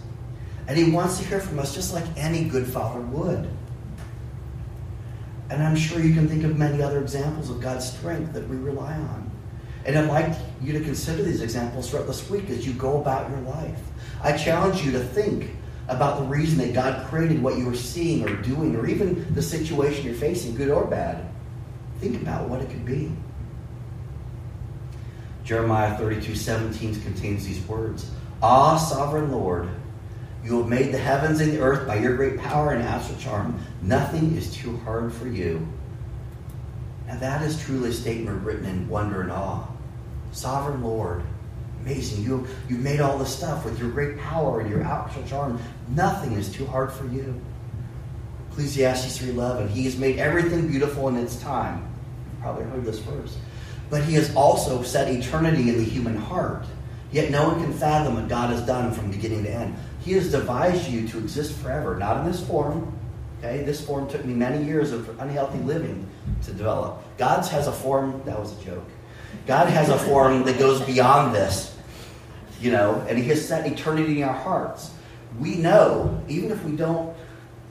And 0.66 0.78
he 0.78 0.90
wants 0.90 1.18
to 1.18 1.24
hear 1.24 1.40
from 1.40 1.58
us 1.58 1.74
just 1.74 1.92
like 1.92 2.04
any 2.16 2.44
good 2.44 2.66
father 2.66 3.00
would. 3.00 3.48
And 5.50 5.62
I'm 5.62 5.76
sure 5.76 6.00
you 6.00 6.14
can 6.14 6.28
think 6.28 6.44
of 6.44 6.56
many 6.56 6.82
other 6.82 7.00
examples 7.00 7.50
of 7.50 7.60
God's 7.60 7.92
strength 7.92 8.32
that 8.32 8.48
we 8.48 8.56
rely 8.56 8.94
on. 8.94 9.30
And 9.84 9.98
I'd 9.98 10.08
like 10.08 10.34
you 10.62 10.72
to 10.72 10.80
consider 10.80 11.22
these 11.22 11.42
examples 11.42 11.90
throughout 11.90 12.06
this 12.06 12.28
week 12.30 12.48
as 12.48 12.66
you 12.66 12.72
go 12.72 13.00
about 13.00 13.28
your 13.30 13.40
life. 13.40 13.78
I 14.22 14.36
challenge 14.36 14.82
you 14.82 14.92
to 14.92 15.00
think 15.00 15.50
about 15.88 16.18
the 16.18 16.24
reason 16.24 16.56
that 16.58 16.72
God 16.72 17.06
created 17.08 17.42
what 17.42 17.58
you 17.58 17.68
are 17.68 17.76
seeing 17.76 18.26
or 18.26 18.34
doing, 18.40 18.74
or 18.74 18.86
even 18.86 19.32
the 19.34 19.42
situation 19.42 20.06
you're 20.06 20.14
facing, 20.14 20.54
good 20.54 20.70
or 20.70 20.86
bad. 20.86 21.28
Think 22.00 22.22
about 22.22 22.48
what 22.48 22.62
it 22.62 22.70
could 22.70 22.86
be. 22.86 23.12
Jeremiah 25.44 25.96
32 25.98 26.34
17 26.34 27.02
contains 27.02 27.46
these 27.46 27.64
words 27.66 28.10
Ah, 28.42 28.76
sovereign 28.76 29.30
Lord, 29.30 29.68
you 30.44 30.58
have 30.58 30.68
made 30.68 30.92
the 30.92 30.98
heavens 30.98 31.40
and 31.40 31.52
the 31.52 31.60
earth 31.60 31.86
by 31.86 31.96
your 31.96 32.16
great 32.16 32.38
power 32.38 32.72
and 32.72 32.82
astral 32.82 33.18
charm. 33.18 33.58
Nothing 33.80 34.36
is 34.36 34.54
too 34.54 34.76
hard 34.78 35.12
for 35.12 35.26
you. 35.26 35.66
Now, 37.06 37.18
that 37.18 37.42
is 37.42 37.62
truly 37.62 37.90
a 37.90 37.92
statement 37.92 38.44
written 38.44 38.66
in 38.66 38.88
wonder 38.88 39.22
and 39.22 39.30
awe. 39.30 39.66
Sovereign 40.32 40.82
Lord, 40.82 41.22
amazing. 41.80 42.24
You, 42.24 42.46
you've 42.68 42.80
made 42.80 43.00
all 43.00 43.18
this 43.18 43.34
stuff 43.34 43.64
with 43.64 43.78
your 43.78 43.90
great 43.90 44.18
power 44.18 44.60
and 44.60 44.70
your 44.70 44.82
actual 44.82 45.22
charm. 45.24 45.60
Nothing 45.88 46.32
is 46.32 46.50
too 46.52 46.66
hard 46.66 46.92
for 46.92 47.06
you. 47.06 47.40
Ecclesiastes 48.50 49.18
3.11, 49.18 49.70
He 49.70 49.84
has 49.84 49.96
made 49.96 50.18
everything 50.18 50.68
beautiful 50.68 51.08
in 51.08 51.16
its 51.16 51.36
time. 51.36 51.88
You've 52.32 52.42
probably 52.42 52.64
heard 52.64 52.84
this 52.84 52.98
verse. 53.00 53.36
But 53.90 54.04
He 54.04 54.14
has 54.14 54.34
also 54.34 54.82
set 54.82 55.08
eternity 55.08 55.68
in 55.68 55.78
the 55.78 55.84
human 55.84 56.16
heart. 56.16 56.64
Yet 57.12 57.30
no 57.30 57.48
one 57.48 57.62
can 57.62 57.72
fathom 57.72 58.14
what 58.14 58.28
God 58.28 58.50
has 58.50 58.60
done 58.62 58.92
from 58.92 59.10
beginning 59.10 59.44
to 59.44 59.50
end. 59.50 59.76
He 60.00 60.12
has 60.12 60.30
devised 60.30 60.88
you 60.88 61.06
to 61.08 61.18
exist 61.18 61.56
forever, 61.58 61.96
not 61.96 62.18
in 62.18 62.30
this 62.30 62.44
form. 62.44 62.92
Okay, 63.38 63.62
this 63.62 63.84
form 63.84 64.08
took 64.08 64.24
me 64.24 64.34
many 64.34 64.64
years 64.64 64.90
of 64.90 65.08
unhealthy 65.20 65.58
living 65.60 66.08
to 66.42 66.52
develop. 66.52 67.02
God's 67.18 67.48
has 67.50 67.66
a 67.66 67.72
form, 67.72 68.22
that 68.24 68.38
was 68.38 68.58
a 68.58 68.64
joke. 68.64 68.88
God 69.46 69.68
has 69.68 69.90
a 69.90 69.98
form 69.98 70.44
that 70.44 70.58
goes 70.58 70.80
beyond 70.82 71.34
this, 71.34 71.76
you 72.60 72.70
know, 72.70 73.04
and 73.08 73.18
He 73.18 73.24
has 73.24 73.46
set 73.46 73.70
eternity 73.70 74.22
in 74.22 74.28
our 74.28 74.34
hearts. 74.34 74.90
We 75.38 75.56
know, 75.56 76.22
even 76.28 76.50
if 76.50 76.64
we 76.64 76.72
don't, 76.72 77.14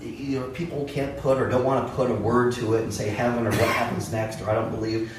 you 0.01 0.39
know, 0.39 0.47
people 0.49 0.85
can't 0.85 1.17
put 1.17 1.39
or 1.39 1.49
don't 1.49 1.63
want 1.63 1.87
to 1.87 1.93
put 1.93 2.11
a 2.11 2.15
word 2.15 2.53
to 2.53 2.75
it 2.75 2.83
and 2.83 2.93
say 2.93 3.09
heaven 3.09 3.47
or 3.47 3.51
what 3.51 3.59
happens 3.59 4.11
next 4.11 4.41
or 4.41 4.49
I 4.49 4.53
don't 4.53 4.69
believe. 4.69 5.11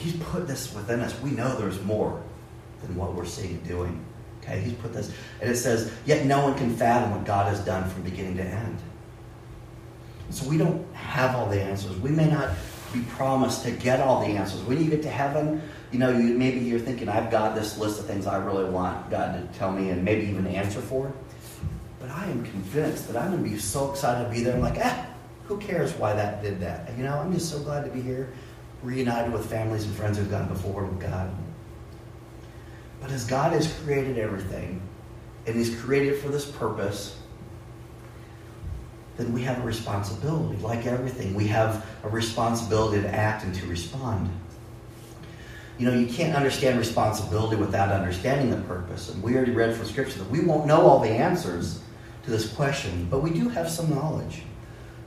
He's 0.00 0.16
put 0.16 0.46
this 0.46 0.74
within 0.74 1.00
us. 1.00 1.18
We 1.20 1.30
know 1.30 1.56
there's 1.56 1.80
more 1.82 2.22
than 2.82 2.96
what 2.96 3.14
we're 3.14 3.26
seeing 3.26 3.58
doing. 3.60 4.04
Okay, 4.42 4.60
He's 4.60 4.72
put 4.74 4.92
this, 4.94 5.12
and 5.40 5.50
it 5.50 5.56
says, 5.56 5.92
yet 6.06 6.24
no 6.24 6.42
one 6.42 6.56
can 6.56 6.74
fathom 6.74 7.10
what 7.10 7.24
God 7.24 7.48
has 7.48 7.60
done 7.60 7.88
from 7.90 8.02
beginning 8.02 8.36
to 8.38 8.44
end. 8.44 8.78
So 10.30 10.48
we 10.48 10.56
don't 10.56 10.86
have 10.94 11.34
all 11.36 11.46
the 11.46 11.60
answers. 11.60 11.96
We 11.98 12.10
may 12.10 12.28
not 12.28 12.50
be 12.92 13.00
promised 13.02 13.64
to 13.64 13.70
get 13.70 14.00
all 14.00 14.20
the 14.20 14.28
answers. 14.28 14.60
When 14.62 14.82
you 14.82 14.90
get 14.90 15.02
to 15.02 15.10
heaven, 15.10 15.62
you 15.92 15.98
know, 15.98 16.10
you, 16.10 16.38
maybe 16.38 16.60
you're 16.60 16.80
thinking, 16.80 17.08
I've 17.08 17.30
got 17.30 17.54
this 17.54 17.78
list 17.78 18.00
of 18.00 18.06
things 18.06 18.26
I 18.26 18.38
really 18.38 18.68
want 18.68 19.10
God 19.10 19.32
to 19.32 19.58
tell 19.58 19.72
me 19.72 19.90
and 19.90 20.04
maybe 20.04 20.26
even 20.26 20.46
answer 20.46 20.80
for. 20.80 21.12
But 21.98 22.10
I 22.10 22.26
am 22.26 22.44
convinced 22.44 23.08
that 23.08 23.16
I'm 23.20 23.32
going 23.32 23.44
to 23.44 23.50
be 23.50 23.58
so 23.58 23.90
excited 23.90 24.24
to 24.24 24.30
be 24.30 24.42
there. 24.42 24.54
I'm 24.54 24.60
like, 24.60 24.78
ah, 24.82 25.06
who 25.44 25.58
cares 25.58 25.92
why 25.94 26.14
that 26.14 26.42
did 26.42 26.60
that? 26.60 26.96
You 26.96 27.04
know, 27.04 27.18
I'm 27.18 27.32
just 27.32 27.50
so 27.50 27.58
glad 27.58 27.84
to 27.84 27.90
be 27.90 28.00
here, 28.00 28.32
reunited 28.82 29.32
with 29.32 29.48
families 29.48 29.84
and 29.84 29.94
friends 29.94 30.18
who've 30.18 30.30
gone 30.30 30.48
before 30.48 30.84
with 30.84 31.00
God. 31.00 31.30
But 33.00 33.10
as 33.10 33.24
God 33.24 33.52
has 33.52 33.72
created 33.84 34.18
everything, 34.18 34.82
and 35.46 35.56
He's 35.56 35.74
created 35.80 36.14
it 36.14 36.16
for 36.18 36.28
this 36.28 36.50
purpose, 36.50 37.18
then 39.16 39.32
we 39.32 39.42
have 39.42 39.58
a 39.58 39.62
responsibility. 39.62 40.56
Like 40.62 40.86
everything, 40.86 41.34
we 41.34 41.46
have 41.48 41.86
a 42.04 42.08
responsibility 42.08 43.02
to 43.02 43.14
act 43.14 43.44
and 43.44 43.54
to 43.56 43.66
respond. 43.66 44.30
You 45.78 45.90
know, 45.90 45.98
you 45.98 46.06
can't 46.06 46.36
understand 46.36 46.78
responsibility 46.78 47.56
without 47.56 47.90
understanding 47.90 48.50
the 48.50 48.62
purpose. 48.66 49.08
And 49.08 49.22
we 49.22 49.34
already 49.34 49.52
read 49.52 49.74
from 49.74 49.86
Scripture 49.86 50.18
that 50.18 50.30
we 50.30 50.40
won't 50.40 50.66
know 50.66 50.82
all 50.82 51.00
the 51.00 51.08
answers 51.08 51.80
to 52.24 52.30
this 52.30 52.52
question, 52.52 53.08
but 53.10 53.22
we 53.22 53.30
do 53.30 53.48
have 53.48 53.70
some 53.70 53.88
knowledge. 53.90 54.42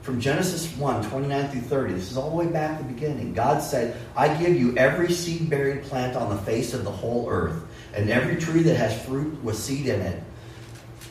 From 0.04 0.20
Genesis 0.20 0.70
1 0.76 1.08
29 1.08 1.48
through 1.48 1.60
30, 1.62 1.94
this 1.94 2.10
is 2.10 2.16
all 2.16 2.30
the 2.30 2.36
way 2.36 2.46
back 2.46 2.78
to 2.78 2.84
the 2.84 2.92
beginning. 2.92 3.34
God 3.34 3.62
said, 3.62 3.96
I 4.14 4.32
give 4.36 4.54
you 4.54 4.76
every 4.76 5.10
seed 5.10 5.50
bearing 5.50 5.82
plant 5.82 6.14
on 6.14 6.28
the 6.28 6.40
face 6.42 6.74
of 6.74 6.84
the 6.84 6.92
whole 6.92 7.28
earth, 7.28 7.64
and 7.94 8.10
every 8.10 8.36
tree 8.36 8.62
that 8.62 8.76
has 8.76 9.02
fruit 9.04 9.42
with 9.42 9.56
seed 9.56 9.86
in 9.86 10.00
it 10.00 10.22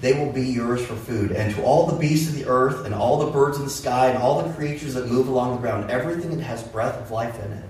they 0.03 0.11
will 0.11 0.33
be 0.33 0.45
yours 0.45 0.85
for 0.85 0.97
food. 0.97 1.31
And 1.31 1.55
to 1.55 1.63
all 1.63 1.87
the 1.87 1.97
beasts 1.97 2.27
of 2.27 2.35
the 2.35 2.45
earth, 2.45 2.85
and 2.85 2.93
all 2.93 3.25
the 3.25 3.31
birds 3.31 3.57
in 3.57 3.63
the 3.63 3.69
sky, 3.69 4.09
and 4.09 4.17
all 4.17 4.43
the 4.43 4.53
creatures 4.53 4.95
that 4.95 5.07
move 5.07 5.29
along 5.29 5.55
the 5.55 5.61
ground, 5.61 5.89
everything 5.89 6.35
that 6.35 6.43
has 6.43 6.61
breath 6.61 6.99
of 6.99 7.09
life 7.09 7.39
in 7.41 7.53
it. 7.53 7.63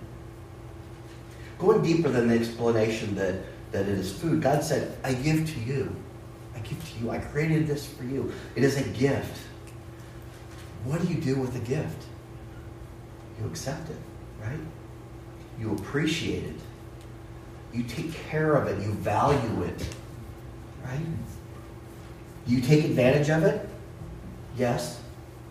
Going 1.60 1.84
deeper 1.84 2.10
than 2.10 2.28
the 2.28 2.34
explanation 2.34 3.14
that, 3.16 3.36
that 3.72 3.88
it 3.88 4.00
is 4.00 4.12
food, 4.12 4.42
God 4.42 4.64
said, 4.64 4.98
I 5.04 5.14
give 5.14 5.48
to 5.48 5.60
you. 5.60 5.96
I 6.56 6.60
give 6.62 6.84
to 6.92 7.00
you. 7.00 7.12
I 7.12 7.20
created 7.20 7.68
this 7.68 7.86
for 7.86 8.04
you. 8.04 8.34
It 8.56 8.64
is 8.64 8.78
a 8.78 8.90
gift. 8.90 9.40
What 10.86 11.02
do 11.02 11.08
you 11.08 11.20
do 11.20 11.36
with 11.36 11.56
a 11.56 11.60
gift? 11.60 12.04
You 13.40 13.48
accept 13.48 13.90
it, 13.90 13.98
right? 14.42 14.60
You 15.60 15.74
appreciate 15.76 16.44
it. 16.44 16.60
You 17.74 17.84
take 17.84 18.14
care 18.14 18.56
of 18.56 18.68
it. 18.68 18.82
You 18.84 18.92
value 18.94 19.64
it, 19.64 19.88
right? 20.86 21.00
You 22.46 22.62
take 22.62 22.84
advantage 22.86 23.30
of 23.30 23.44
it? 23.44 23.68
Yes. 24.58 25.00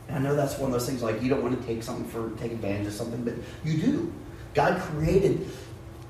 And 0.08 0.18
I 0.18 0.20
know 0.20 0.36
that's 0.36 0.58
one 0.58 0.70
of 0.70 0.72
those 0.72 0.86
things 0.88 1.02
like 1.02 1.22
you 1.22 1.28
don't 1.28 1.42
want 1.42 1.58
to 1.58 1.66
take 1.66 1.82
something 1.82 2.06
for 2.06 2.30
take 2.38 2.52
advantage 2.52 2.86
of 2.86 2.92
something, 2.92 3.24
but 3.24 3.34
you 3.64 3.78
do. 3.78 4.12
God 4.54 4.80
created 4.80 5.48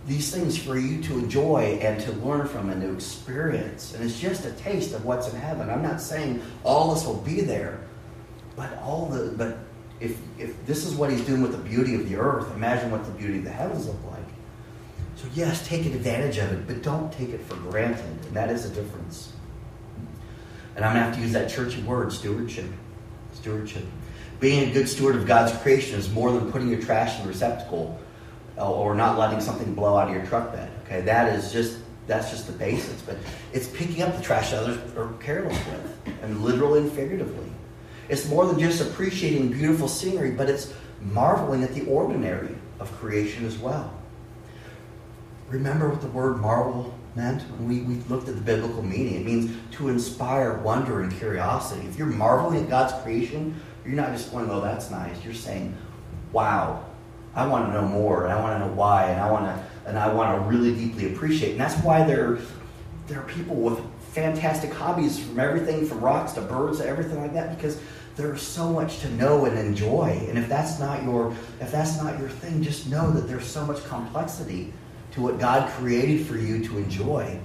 these 0.07 0.35
things 0.35 0.59
for 0.59 0.76
you 0.76 1.00
to 1.02 1.19
enjoy 1.19 1.79
and 1.81 2.00
to 2.00 2.12
learn 2.12 2.49
from 2.49 2.71
and 2.71 2.83
to 2.83 2.93
experience. 2.93 3.95
And 3.95 4.02
it's 4.02 4.19
just 4.19 4.45
a 4.45 4.50
taste 4.52 4.95
of 4.95 5.05
what's 5.05 5.33
in 5.33 5.38
heaven. 5.38 5.71
I'm 5.71 5.83
not 5.83 6.00
saying 6.00 6.43
all 6.64 6.93
this 6.93 7.07
will 7.07 7.19
be 7.19 7.43
there, 7.43 7.81
but 8.57 8.79
all 8.79 9.07
the 9.07 9.33
but 9.37 9.59
if 10.01 10.19
if 10.39 10.67
this 10.67 10.85
is 10.85 10.95
what 10.95 11.11
he's 11.11 11.23
doing 11.23 11.43
with 11.43 11.53
the 11.53 11.59
beauty 11.59 11.95
of 11.95 12.09
the 12.09 12.17
earth, 12.17 12.53
imagine 12.55 12.91
what 12.91 13.05
the 13.05 13.13
beauty 13.13 13.39
of 13.39 13.45
the 13.45 13.51
heavens 13.51 13.87
look 13.87 14.05
like. 14.11 14.23
So 15.17 15.29
yes, 15.35 15.67
take 15.67 15.87
advantage 15.87 16.39
of 16.39 16.53
it, 16.53 16.67
but 16.67 16.83
don't 16.83 17.13
take 17.13 17.31
it 17.31 17.41
for 17.43 17.55
granted. 17.57 18.05
And 18.27 18.35
that 18.35 18.51
is 18.51 18.65
a 18.65 18.75
difference. 18.75 19.33
And 20.75 20.85
I'm 20.85 20.95
to 20.95 21.01
have 21.01 21.15
to 21.15 21.21
use 21.21 21.33
that 21.33 21.51
churchy 21.51 21.83
word, 21.83 22.13
stewardship. 22.13 22.67
Stewardship. 23.35 23.85
Being 24.41 24.71
a 24.71 24.73
good 24.73 24.89
steward 24.89 25.15
of 25.15 25.27
God's 25.27 25.57
creation 25.63 25.99
is 25.99 26.11
more 26.11 26.33
than 26.33 26.51
putting 26.51 26.69
your 26.69 26.81
trash 26.81 27.17
in 27.19 27.23
the 27.23 27.29
receptacle 27.29 28.01
or 28.57 28.95
not 28.95 29.19
letting 29.19 29.41
something 29.41 29.75
blow 29.75 29.97
out 29.97 30.09
of 30.09 30.15
your 30.15 30.27
truck 30.27 30.53
bed. 30.53 30.71
Okay, 30.85 31.03
that 31.03 31.33
is 31.35 31.53
just 31.53 31.79
that's 32.07 32.31
just 32.31 32.47
the 32.49 32.53
basics. 32.53 33.03
But 33.03 33.19
it's 33.53 33.69
picking 33.69 34.03
up 34.03 34.17
the 34.17 34.23
trash 34.23 34.51
that 34.51 34.65
others 34.65 34.79
are 34.97 35.13
careless 35.21 35.59
with, 35.67 36.15
and 36.23 36.43
literally 36.43 36.81
and 36.81 36.93
figuratively. 36.93 37.52
It's 38.09 38.29
more 38.29 38.47
than 38.47 38.59
just 38.59 38.81
appreciating 38.81 39.53
beautiful 39.53 39.89
scenery, 39.89 40.33
but 40.33 40.49
it's 40.49 40.73
marveling 41.01 41.63
at 41.63 41.75
the 41.75 41.85
ordinary 41.87 42.55
of 42.81 42.93
creation 42.99 43.45
as 43.47 43.59
well. 43.59 43.93
Remember 45.49 45.89
what 45.89 46.01
the 46.01 46.09
word 46.09 46.41
marvel 46.41 46.95
meant 47.15 47.43
when 47.43 47.69
we, 47.69 47.81
we 47.83 48.03
looked 48.05 48.29
at 48.29 48.35
the 48.35 48.41
biblical 48.41 48.83
meaning. 48.83 49.17
It 49.17 49.27
means 49.27 49.57
to 49.73 49.89
inspire 49.89 50.59
wonder 50.59 51.03
and 51.03 51.13
curiosity. 51.13 51.87
If 51.87 51.99
you're 51.99 52.07
marveling 52.07 52.63
at 52.63 52.71
God's 52.71 52.95
creation, 53.03 53.61
you're 53.85 53.95
not 53.95 54.13
just 54.13 54.31
going, 54.33 54.51
oh, 54.51 54.61
that's 54.61 54.91
nice. 54.91 55.23
You're 55.25 55.35
saying, 55.35 55.77
wow, 56.33 56.85
I 57.35 57.47
want 57.47 57.67
to 57.67 57.73
know 57.73 57.87
more, 57.87 58.25
and 58.25 58.33
I 58.33 58.41
want 58.41 58.61
to 58.61 58.67
know 58.67 58.73
why, 58.73 59.11
and 59.11 59.21
I 59.21 59.31
want 59.31 59.45
to 59.45 59.65
and 59.87 59.99
I 59.99 60.13
want 60.13 60.41
to 60.41 60.49
really 60.49 60.75
deeply 60.75 61.13
appreciate. 61.13 61.53
And 61.53 61.61
that's 61.61 61.83
why 61.83 62.05
there, 62.05 62.39
there 63.07 63.21
are 63.21 63.25
people 63.25 63.57
with 63.57 63.81
fantastic 64.12 64.73
hobbies 64.73 65.19
from 65.19 65.40
everything 65.40 65.87
from 65.87 66.00
rocks 66.00 66.33
to 66.33 66.42
birds 66.42 66.78
to 66.78 66.87
everything 66.87 67.21
like 67.21 67.33
that 67.33 67.57
because 67.57 67.81
there's 68.14 68.42
so 68.42 68.71
much 68.71 68.99
to 69.00 69.11
know 69.12 69.47
and 69.47 69.59
enjoy. 69.59 70.25
And 70.28 70.38
if 70.38 70.49
that's 70.49 70.78
not 70.78 71.02
your 71.02 71.35
if 71.61 71.73
that's 71.73 71.97
not 71.97 72.19
your 72.19 72.28
thing, 72.28 72.62
just 72.62 72.88
know 72.88 73.11
that 73.11 73.26
there's 73.26 73.47
so 73.47 73.64
much 73.64 73.83
complexity 73.87 74.73
to 75.12 75.23
what 75.23 75.38
God 75.38 75.71
created 75.73 76.26
for 76.26 76.37
you 76.37 76.62
to 76.64 76.78
enjoy, 76.78 77.38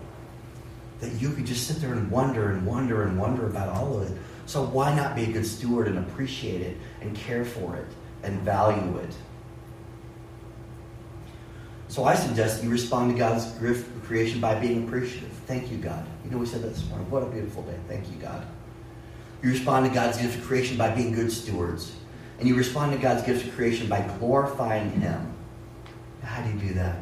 that 1.00 1.14
you 1.22 1.32
could 1.32 1.46
just 1.46 1.68
sit 1.68 1.82
there 1.82 1.94
and 1.94 2.10
wonder 2.12 2.52
and 2.52 2.66
wonder 2.66 3.04
and 3.04 3.18
wonder 3.18 3.48
about 3.48 3.70
all 3.70 4.02
of 4.02 4.10
it. 4.10 4.18
So 4.46 4.64
why 4.64 4.96
not 4.96 5.16
be 5.16 5.24
a 5.24 5.32
good 5.32 5.46
steward 5.46 5.88
and 5.88 6.00
appreciate 6.00 6.62
it 6.62 6.78
and 7.02 7.16
care 7.16 7.46
for 7.46 7.76
it 7.76 7.88
and 8.24 8.40
value 8.42 8.98
it? 8.98 9.14
So 11.98 12.04
I 12.04 12.14
suggest 12.14 12.64
you 12.64 12.70
respond 12.70 13.12
to 13.12 13.18
God's 13.18 13.46
gift 13.54 13.88
of 13.96 14.04
creation 14.04 14.40
by 14.40 14.54
being 14.54 14.88
appreciative. 14.88 15.32
Thank 15.48 15.72
you, 15.72 15.78
God. 15.78 16.06
You 16.24 16.30
know, 16.30 16.38
we 16.38 16.46
said 16.46 16.62
that 16.62 16.68
this 16.68 16.88
morning. 16.90 17.10
What 17.10 17.24
a 17.24 17.26
beautiful 17.26 17.64
day. 17.64 17.74
Thank 17.88 18.08
you, 18.12 18.18
God. 18.18 18.46
You 19.42 19.50
respond 19.50 19.88
to 19.88 19.92
God's 19.92 20.20
gift 20.20 20.38
of 20.38 20.46
creation 20.46 20.78
by 20.78 20.94
being 20.94 21.12
good 21.12 21.32
stewards. 21.32 21.96
And 22.38 22.48
you 22.48 22.54
respond 22.54 22.92
to 22.92 23.00
God's 23.00 23.24
gift 23.24 23.48
of 23.48 23.56
creation 23.56 23.90
by 23.90 24.02
glorifying 24.20 24.92
Him. 24.92 25.34
How 26.22 26.44
do 26.44 26.54
you 26.54 26.60
do 26.68 26.74
that? 26.76 27.00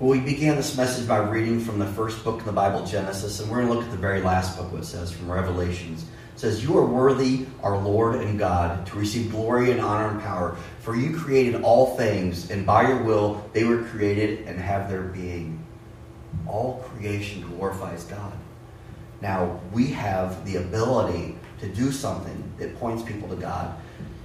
Well, 0.00 0.12
we 0.12 0.20
began 0.20 0.56
this 0.56 0.74
message 0.74 1.06
by 1.06 1.18
reading 1.18 1.60
from 1.60 1.78
the 1.78 1.88
first 1.88 2.24
book 2.24 2.40
in 2.40 2.46
the 2.46 2.52
Bible, 2.52 2.86
Genesis, 2.86 3.38
and 3.40 3.50
we're 3.50 3.58
going 3.58 3.68
to 3.68 3.74
look 3.74 3.84
at 3.84 3.90
the 3.90 3.98
very 3.98 4.22
last 4.22 4.56
book, 4.56 4.72
what 4.72 4.80
it 4.80 4.86
says 4.86 5.12
from 5.12 5.30
Revelations. 5.30 6.06
Says, 6.42 6.64
You 6.64 6.76
are 6.76 6.84
worthy, 6.84 7.46
our 7.62 7.78
Lord 7.78 8.16
and 8.16 8.36
God, 8.36 8.84
to 8.86 8.98
receive 8.98 9.30
glory 9.30 9.70
and 9.70 9.80
honor 9.80 10.08
and 10.08 10.20
power, 10.20 10.56
for 10.80 10.96
you 10.96 11.16
created 11.16 11.62
all 11.62 11.96
things, 11.96 12.50
and 12.50 12.66
by 12.66 12.88
your 12.88 13.00
will 13.00 13.48
they 13.52 13.62
were 13.62 13.84
created 13.84 14.48
and 14.48 14.58
have 14.58 14.90
their 14.90 15.02
being. 15.02 15.64
All 16.48 16.84
creation 16.88 17.42
glorifies 17.42 18.02
God. 18.02 18.32
Now, 19.20 19.60
we 19.72 19.86
have 19.92 20.44
the 20.44 20.56
ability 20.56 21.36
to 21.60 21.68
do 21.68 21.92
something 21.92 22.42
that 22.58 22.76
points 22.80 23.04
people 23.04 23.28
to 23.28 23.36
God, 23.36 23.76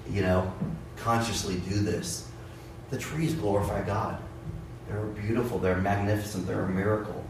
you 0.10 0.24
know, 0.24 0.52
consciously 0.96 1.58
do 1.70 1.82
this. 1.82 2.28
The 2.90 2.98
trees 2.98 3.36
glorify 3.36 3.84
God. 3.84 4.18
They're 4.88 5.06
beautiful, 5.06 5.60
they're 5.60 5.78
magnificent, 5.78 6.48
they're 6.48 6.66
a 6.66 6.68
miracle, 6.68 7.24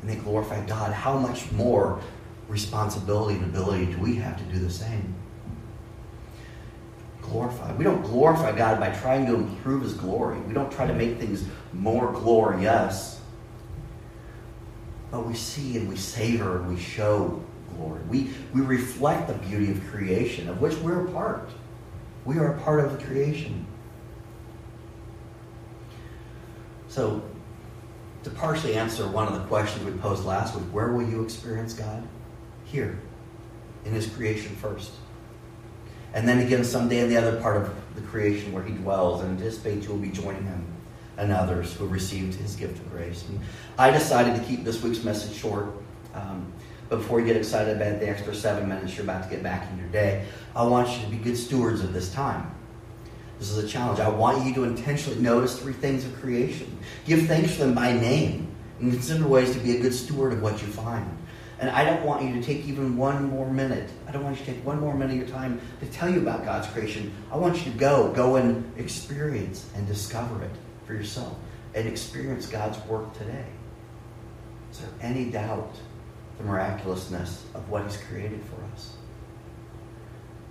and 0.00 0.10
they 0.10 0.16
glorify 0.16 0.66
God. 0.66 0.92
How 0.92 1.16
much 1.16 1.52
more 1.52 2.00
responsibility 2.48 3.36
and 3.36 3.44
ability 3.44 3.86
do 3.86 3.98
we 3.98 4.16
have 4.16 4.36
to 4.36 4.44
do 4.44 4.58
the 4.58 4.70
same? 4.70 5.14
Glorify. 7.22 7.72
We 7.74 7.84
don't 7.84 8.02
glorify 8.02 8.52
God 8.52 8.78
by 8.78 8.90
trying 8.90 9.26
to 9.26 9.34
improve 9.34 9.82
His 9.82 9.94
glory. 9.94 10.38
We 10.40 10.52
don't 10.52 10.70
try 10.70 10.86
to 10.86 10.94
make 10.94 11.18
things 11.18 11.44
more 11.72 12.12
glorious. 12.12 13.20
But 15.10 15.26
we 15.26 15.34
see 15.34 15.78
and 15.78 15.88
we 15.88 15.96
savor 15.96 16.58
and 16.58 16.68
we 16.68 16.78
show 16.78 17.42
glory. 17.76 18.02
We, 18.08 18.30
we 18.52 18.60
reflect 18.60 19.28
the 19.28 19.34
beauty 19.34 19.70
of 19.70 19.84
creation, 19.86 20.48
of 20.48 20.60
which 20.60 20.76
we're 20.76 21.06
a 21.06 21.10
part. 21.12 21.50
We 22.24 22.38
are 22.38 22.54
a 22.54 22.60
part 22.60 22.80
of 22.80 22.92
the 22.92 23.04
creation. 23.04 23.66
So, 26.88 27.22
to 28.22 28.30
partially 28.30 28.76
answer 28.76 29.06
one 29.08 29.26
of 29.26 29.34
the 29.34 29.46
questions 29.46 29.84
we 29.84 29.92
posed 29.92 30.24
last 30.24 30.54
week, 30.54 30.64
where 30.72 30.92
will 30.92 31.08
you 31.08 31.22
experience 31.22 31.74
God? 31.74 32.06
Here, 32.74 32.98
in 33.84 33.92
His 33.92 34.08
creation 34.08 34.56
first. 34.56 34.90
And 36.12 36.26
then 36.26 36.40
again, 36.40 36.64
someday 36.64 36.98
in 36.98 37.08
the 37.08 37.16
other 37.16 37.40
part 37.40 37.56
of 37.62 37.72
the 37.94 38.00
creation 38.00 38.52
where 38.52 38.64
He 38.64 38.72
dwells, 38.72 39.22
and 39.22 39.38
anticipate 39.38 39.84
you 39.84 39.90
will 39.90 39.98
be 39.98 40.10
joining 40.10 40.42
Him 40.42 40.66
and 41.16 41.30
others 41.30 41.72
who 41.74 41.86
received 41.86 42.34
His 42.34 42.56
gift 42.56 42.80
of 42.80 42.90
grace. 42.90 43.24
And 43.28 43.38
I 43.78 43.92
decided 43.92 44.34
to 44.34 44.42
keep 44.42 44.64
this 44.64 44.82
week's 44.82 45.04
message 45.04 45.36
short. 45.36 45.68
Um, 46.14 46.52
but 46.88 46.96
before 46.96 47.20
you 47.20 47.26
get 47.26 47.36
excited 47.36 47.76
about 47.76 48.00
the 48.00 48.08
extra 48.08 48.34
seven 48.34 48.68
minutes 48.68 48.96
you're 48.96 49.04
about 49.04 49.22
to 49.22 49.30
get 49.30 49.44
back 49.44 49.70
in 49.70 49.78
your 49.78 49.88
day, 49.90 50.26
I 50.56 50.64
want 50.64 50.90
you 50.90 51.04
to 51.04 51.10
be 51.12 51.18
good 51.18 51.36
stewards 51.36 51.80
of 51.80 51.92
this 51.92 52.12
time. 52.12 52.52
This 53.38 53.52
is 53.52 53.62
a 53.62 53.68
challenge. 53.68 54.00
I 54.00 54.08
want 54.08 54.44
you 54.44 54.52
to 54.54 54.64
intentionally 54.64 55.20
notice 55.20 55.60
three 55.60 55.74
things 55.74 56.04
of 56.04 56.20
creation. 56.20 56.76
Give 57.06 57.24
thanks 57.28 57.52
for 57.52 57.60
them 57.60 57.74
by 57.74 57.92
name 57.92 58.48
and 58.80 58.90
consider 58.90 59.28
ways 59.28 59.52
to 59.52 59.60
be 59.60 59.76
a 59.76 59.80
good 59.80 59.94
steward 59.94 60.32
of 60.32 60.42
what 60.42 60.60
you 60.60 60.66
find. 60.66 61.08
And 61.60 61.70
I 61.70 61.84
don't 61.84 62.04
want 62.04 62.22
you 62.22 62.34
to 62.34 62.42
take 62.42 62.66
even 62.66 62.96
one 62.96 63.30
more 63.30 63.50
minute. 63.50 63.88
I 64.08 64.12
don't 64.12 64.24
want 64.24 64.38
you 64.38 64.44
to 64.44 64.52
take 64.52 64.64
one 64.64 64.80
more 64.80 64.94
minute 64.94 65.12
of 65.12 65.28
your 65.28 65.28
time 65.28 65.60
to 65.80 65.86
tell 65.86 66.08
you 66.08 66.20
about 66.20 66.44
God's 66.44 66.66
creation. 66.68 67.12
I 67.30 67.36
want 67.36 67.64
you 67.64 67.72
to 67.72 67.78
go, 67.78 68.12
go 68.12 68.36
and 68.36 68.72
experience 68.76 69.70
and 69.76 69.86
discover 69.86 70.42
it 70.44 70.50
for 70.86 70.94
yourself 70.94 71.36
and 71.74 71.86
experience 71.86 72.46
God's 72.46 72.78
work 72.86 73.16
today. 73.16 73.46
Is 74.70 74.80
there 74.80 74.90
any 75.00 75.26
doubt 75.26 75.74
the 76.38 76.44
miraculousness 76.44 77.44
of 77.54 77.68
what 77.68 77.84
He's 77.84 77.96
created 77.96 78.40
for 78.42 78.62
us? 78.74 78.94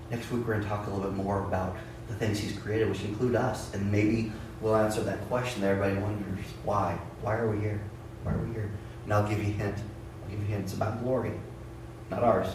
Next 0.10 0.32
week, 0.32 0.46
we're 0.46 0.54
going 0.54 0.64
to 0.64 0.70
talk 0.70 0.88
a 0.88 0.90
little 0.90 1.12
bit 1.12 1.16
more 1.16 1.44
about 1.44 1.76
the 2.08 2.16
things 2.16 2.40
He's 2.40 2.58
created, 2.58 2.90
which 2.90 3.04
include 3.04 3.36
us. 3.36 3.74
And 3.74 3.92
maybe 3.92 4.32
we'll 4.62 4.76
answer 4.76 5.02
that 5.02 5.28
question 5.28 5.62
that 5.62 5.72
everybody 5.72 6.00
wonders 6.02 6.46
why? 6.64 6.98
Why 7.22 7.36
are 7.36 7.50
we 7.50 7.60
here? 7.60 7.82
Why 8.24 8.34
are 8.34 8.38
we 8.38 8.54
here? 8.54 8.72
And 9.04 9.14
I'll 9.14 9.28
give 9.28 9.40
you 9.40 9.50
a 9.50 9.58
hint. 9.58 9.78
It's 10.50 10.74
about 10.74 11.04
glory, 11.04 11.32
not 12.10 12.24
ours. 12.24 12.48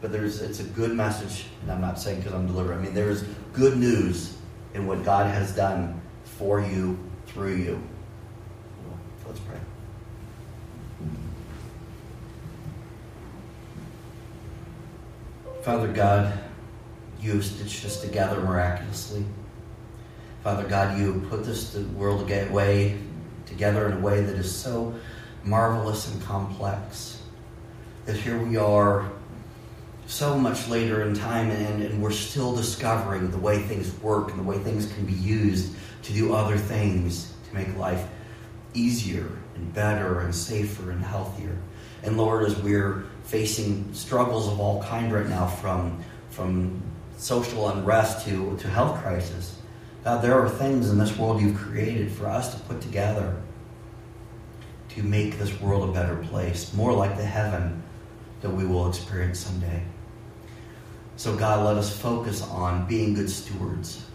But 0.00 0.12
there's 0.12 0.40
it's 0.42 0.60
a 0.60 0.64
good 0.64 0.92
message, 0.92 1.46
and 1.62 1.72
I'm 1.72 1.80
not 1.80 1.98
saying 1.98 2.18
because 2.18 2.34
I'm 2.34 2.46
delivering. 2.46 2.78
I 2.78 2.82
mean, 2.82 2.94
there 2.94 3.10
is 3.10 3.24
good 3.52 3.76
news 3.78 4.36
in 4.74 4.86
what 4.86 5.04
God 5.04 5.26
has 5.26 5.54
done 5.56 6.00
for 6.24 6.60
you, 6.60 6.98
through 7.26 7.56
you. 7.56 7.82
Let's 9.26 9.40
pray. 9.40 9.58
Father 15.62 15.92
God, 15.92 16.38
you 17.20 17.32
have 17.32 17.44
stitched 17.44 17.84
us 17.84 18.00
together 18.00 18.40
miraculously. 18.40 19.24
Father 20.44 20.68
God, 20.68 20.96
you 20.96 21.14
have 21.14 21.28
put 21.28 21.44
this 21.44 21.74
world 21.74 22.30
away 22.30 22.98
together 23.46 23.88
in 23.88 23.94
a 23.94 24.00
way 24.00 24.20
that 24.20 24.36
is 24.36 24.54
so 24.54 24.94
marvelous 25.46 26.12
and 26.12 26.22
complex. 26.22 27.22
That 28.04 28.16
here 28.16 28.38
we 28.38 28.56
are 28.56 29.10
so 30.06 30.38
much 30.38 30.68
later 30.68 31.02
in 31.02 31.14
time 31.14 31.50
and, 31.50 31.82
and 31.82 32.02
we're 32.02 32.10
still 32.10 32.54
discovering 32.54 33.30
the 33.30 33.38
way 33.38 33.62
things 33.62 33.92
work 34.00 34.30
and 34.30 34.38
the 34.38 34.44
way 34.44 34.58
things 34.58 34.92
can 34.92 35.04
be 35.04 35.12
used 35.12 35.74
to 36.02 36.12
do 36.12 36.34
other 36.34 36.56
things 36.56 37.32
to 37.48 37.54
make 37.54 37.76
life 37.76 38.06
easier 38.74 39.28
and 39.54 39.72
better 39.74 40.20
and 40.20 40.34
safer 40.34 40.90
and 40.90 41.02
healthier. 41.02 41.56
And 42.02 42.16
Lord, 42.16 42.44
as 42.44 42.56
we're 42.58 43.04
facing 43.24 43.92
struggles 43.94 44.46
of 44.46 44.60
all 44.60 44.82
kind 44.82 45.12
right 45.12 45.28
now, 45.28 45.46
from 45.46 46.02
from 46.30 46.82
social 47.16 47.70
unrest 47.70 48.26
to, 48.26 48.56
to 48.58 48.68
health 48.68 49.00
crisis, 49.02 49.58
God, 50.04 50.22
there 50.22 50.38
are 50.38 50.48
things 50.48 50.90
in 50.90 50.98
this 50.98 51.16
world 51.16 51.40
you've 51.40 51.56
created 51.56 52.12
for 52.12 52.26
us 52.26 52.54
to 52.54 52.60
put 52.60 52.80
together 52.80 53.34
to 54.96 55.02
make 55.02 55.38
this 55.38 55.60
world 55.60 55.90
a 55.90 55.92
better 55.92 56.16
place, 56.16 56.72
more 56.72 56.92
like 56.92 57.18
the 57.18 57.24
heaven 57.24 57.82
that 58.40 58.48
we 58.48 58.64
will 58.64 58.88
experience 58.88 59.38
someday. 59.38 59.82
So, 61.16 61.36
God, 61.36 61.66
let 61.66 61.76
us 61.76 61.94
focus 61.94 62.42
on 62.42 62.86
being 62.86 63.12
good 63.12 63.28
stewards 63.28 64.06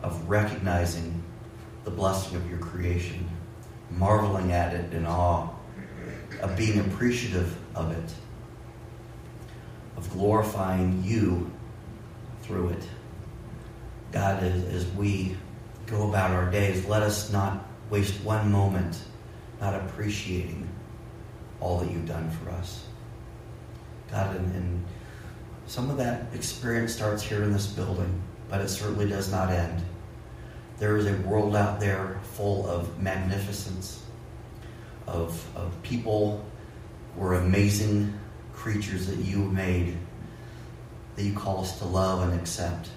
of 0.00 0.28
recognizing 0.28 1.20
the 1.82 1.90
blessing 1.90 2.36
of 2.36 2.48
your 2.48 2.60
creation, 2.60 3.28
marveling 3.90 4.52
at 4.52 4.72
it 4.72 4.92
in 4.92 5.04
awe, 5.04 5.48
of 6.40 6.56
being 6.56 6.78
appreciative 6.78 7.56
of 7.74 7.90
it, 7.90 8.14
of 9.96 10.08
glorifying 10.12 11.02
you 11.04 11.50
through 12.42 12.68
it. 12.68 12.82
God, 14.12 14.44
as, 14.44 14.64
as 14.66 14.86
we 14.92 15.36
go 15.86 16.08
about 16.08 16.30
our 16.30 16.48
days, 16.52 16.86
let 16.86 17.02
us 17.02 17.32
not 17.32 17.66
waste 17.90 18.22
one 18.22 18.50
moment 18.50 18.96
not 19.62 19.76
appreciating 19.76 20.68
all 21.60 21.78
that 21.78 21.90
you've 21.90 22.08
done 22.08 22.28
for 22.30 22.50
us. 22.50 22.84
God, 24.10 24.34
and, 24.36 24.54
and 24.56 24.84
some 25.68 25.88
of 25.88 25.96
that 25.98 26.26
experience 26.34 26.92
starts 26.92 27.22
here 27.22 27.44
in 27.44 27.52
this 27.52 27.68
building, 27.68 28.20
but 28.50 28.60
it 28.60 28.68
certainly 28.68 29.08
does 29.08 29.30
not 29.30 29.50
end. 29.50 29.80
There 30.78 30.96
is 30.96 31.06
a 31.06 31.14
world 31.18 31.54
out 31.54 31.78
there 31.78 32.20
full 32.34 32.66
of 32.66 33.00
magnificence, 33.00 34.02
of, 35.06 35.46
of 35.56 35.80
people 35.84 36.44
who 37.14 37.24
are 37.24 37.34
amazing 37.34 38.18
creatures 38.52 39.06
that 39.06 39.18
you 39.18 39.38
made, 39.38 39.96
that 41.14 41.22
you 41.22 41.34
call 41.34 41.60
us 41.60 41.78
to 41.78 41.84
love 41.84 42.28
and 42.28 42.38
accept. 42.38 42.88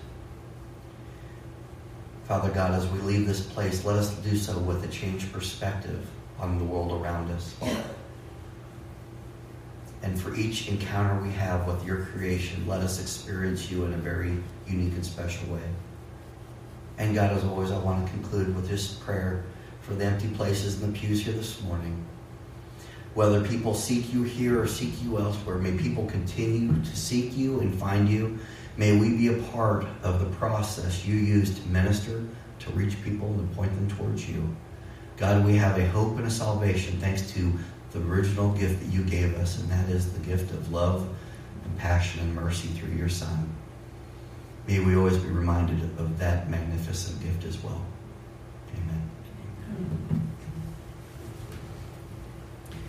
Father 2.23 2.49
God, 2.49 2.71
as 2.71 2.87
we 2.87 2.99
leave 3.01 3.27
this 3.27 3.41
place, 3.41 3.85
let 3.85 3.97
us 3.97 4.15
do 4.15 4.35
so 4.35 4.57
with 4.57 4.83
a 4.83 4.87
changed 4.87 5.31
perspective 5.31 6.07
on 6.39 6.57
the 6.57 6.63
world 6.63 7.01
around 7.01 7.31
us. 7.31 7.55
And 10.03 10.21
for 10.21 10.35
each 10.35 10.67
encounter 10.67 11.21
we 11.21 11.31
have 11.31 11.65
with 11.65 11.83
your 11.85 12.05
creation, 12.05 12.67
let 12.67 12.81
us 12.81 13.01
experience 13.01 13.71
you 13.71 13.85
in 13.85 13.93
a 13.93 13.97
very 13.97 14.37
unique 14.67 14.93
and 14.93 15.05
special 15.05 15.51
way. 15.51 15.67
And 16.97 17.15
God, 17.15 17.31
as 17.31 17.43
always, 17.43 17.71
I 17.71 17.77
want 17.79 18.05
to 18.05 18.11
conclude 18.11 18.55
with 18.55 18.69
this 18.69 18.93
prayer 18.93 19.43
for 19.81 19.95
the 19.95 20.05
empty 20.05 20.29
places 20.29 20.81
in 20.81 20.91
the 20.91 20.97
pews 20.97 21.23
here 21.23 21.33
this 21.33 21.61
morning. 21.63 22.05
Whether 23.15 23.45
people 23.47 23.73
seek 23.73 24.13
you 24.13 24.23
here 24.23 24.61
or 24.61 24.67
seek 24.67 25.01
you 25.01 25.17
elsewhere, 25.17 25.57
may 25.57 25.77
people 25.77 26.05
continue 26.05 26.73
to 26.81 26.95
seek 26.95 27.35
you 27.35 27.61
and 27.61 27.73
find 27.73 28.09
you. 28.09 28.37
May 28.77 28.99
we 28.99 29.15
be 29.15 29.27
a 29.29 29.41
part 29.51 29.85
of 30.03 30.19
the 30.19 30.25
process 30.37 31.05
you 31.05 31.15
use 31.15 31.57
to 31.57 31.67
minister, 31.69 32.23
to 32.59 32.69
reach 32.71 33.01
people, 33.03 33.27
and 33.29 33.49
to 33.49 33.55
point 33.55 33.73
them 33.73 33.89
towards 33.97 34.29
you. 34.29 34.53
God, 35.17 35.45
we 35.45 35.55
have 35.55 35.77
a 35.77 35.87
hope 35.87 36.17
and 36.17 36.27
a 36.27 36.31
salvation 36.31 36.99
thanks 36.99 37.31
to 37.31 37.53
the 37.91 37.99
original 38.01 38.51
gift 38.51 38.81
that 38.81 38.91
you 38.91 39.03
gave 39.03 39.35
us, 39.35 39.59
and 39.59 39.69
that 39.69 39.89
is 39.89 40.11
the 40.11 40.19
gift 40.19 40.51
of 40.51 40.71
love 40.71 41.07
and 41.63 41.77
passion 41.77 42.21
and 42.21 42.35
mercy 42.35 42.67
through 42.69 42.93
your 42.93 43.09
Son. 43.09 43.49
May 44.67 44.79
we 44.79 44.95
always 44.95 45.17
be 45.17 45.29
reminded 45.29 45.81
of 45.99 46.17
that 46.19 46.49
magnificent 46.49 47.21
gift 47.21 47.45
as 47.45 47.63
well. 47.63 47.81
Amen. 48.73 50.31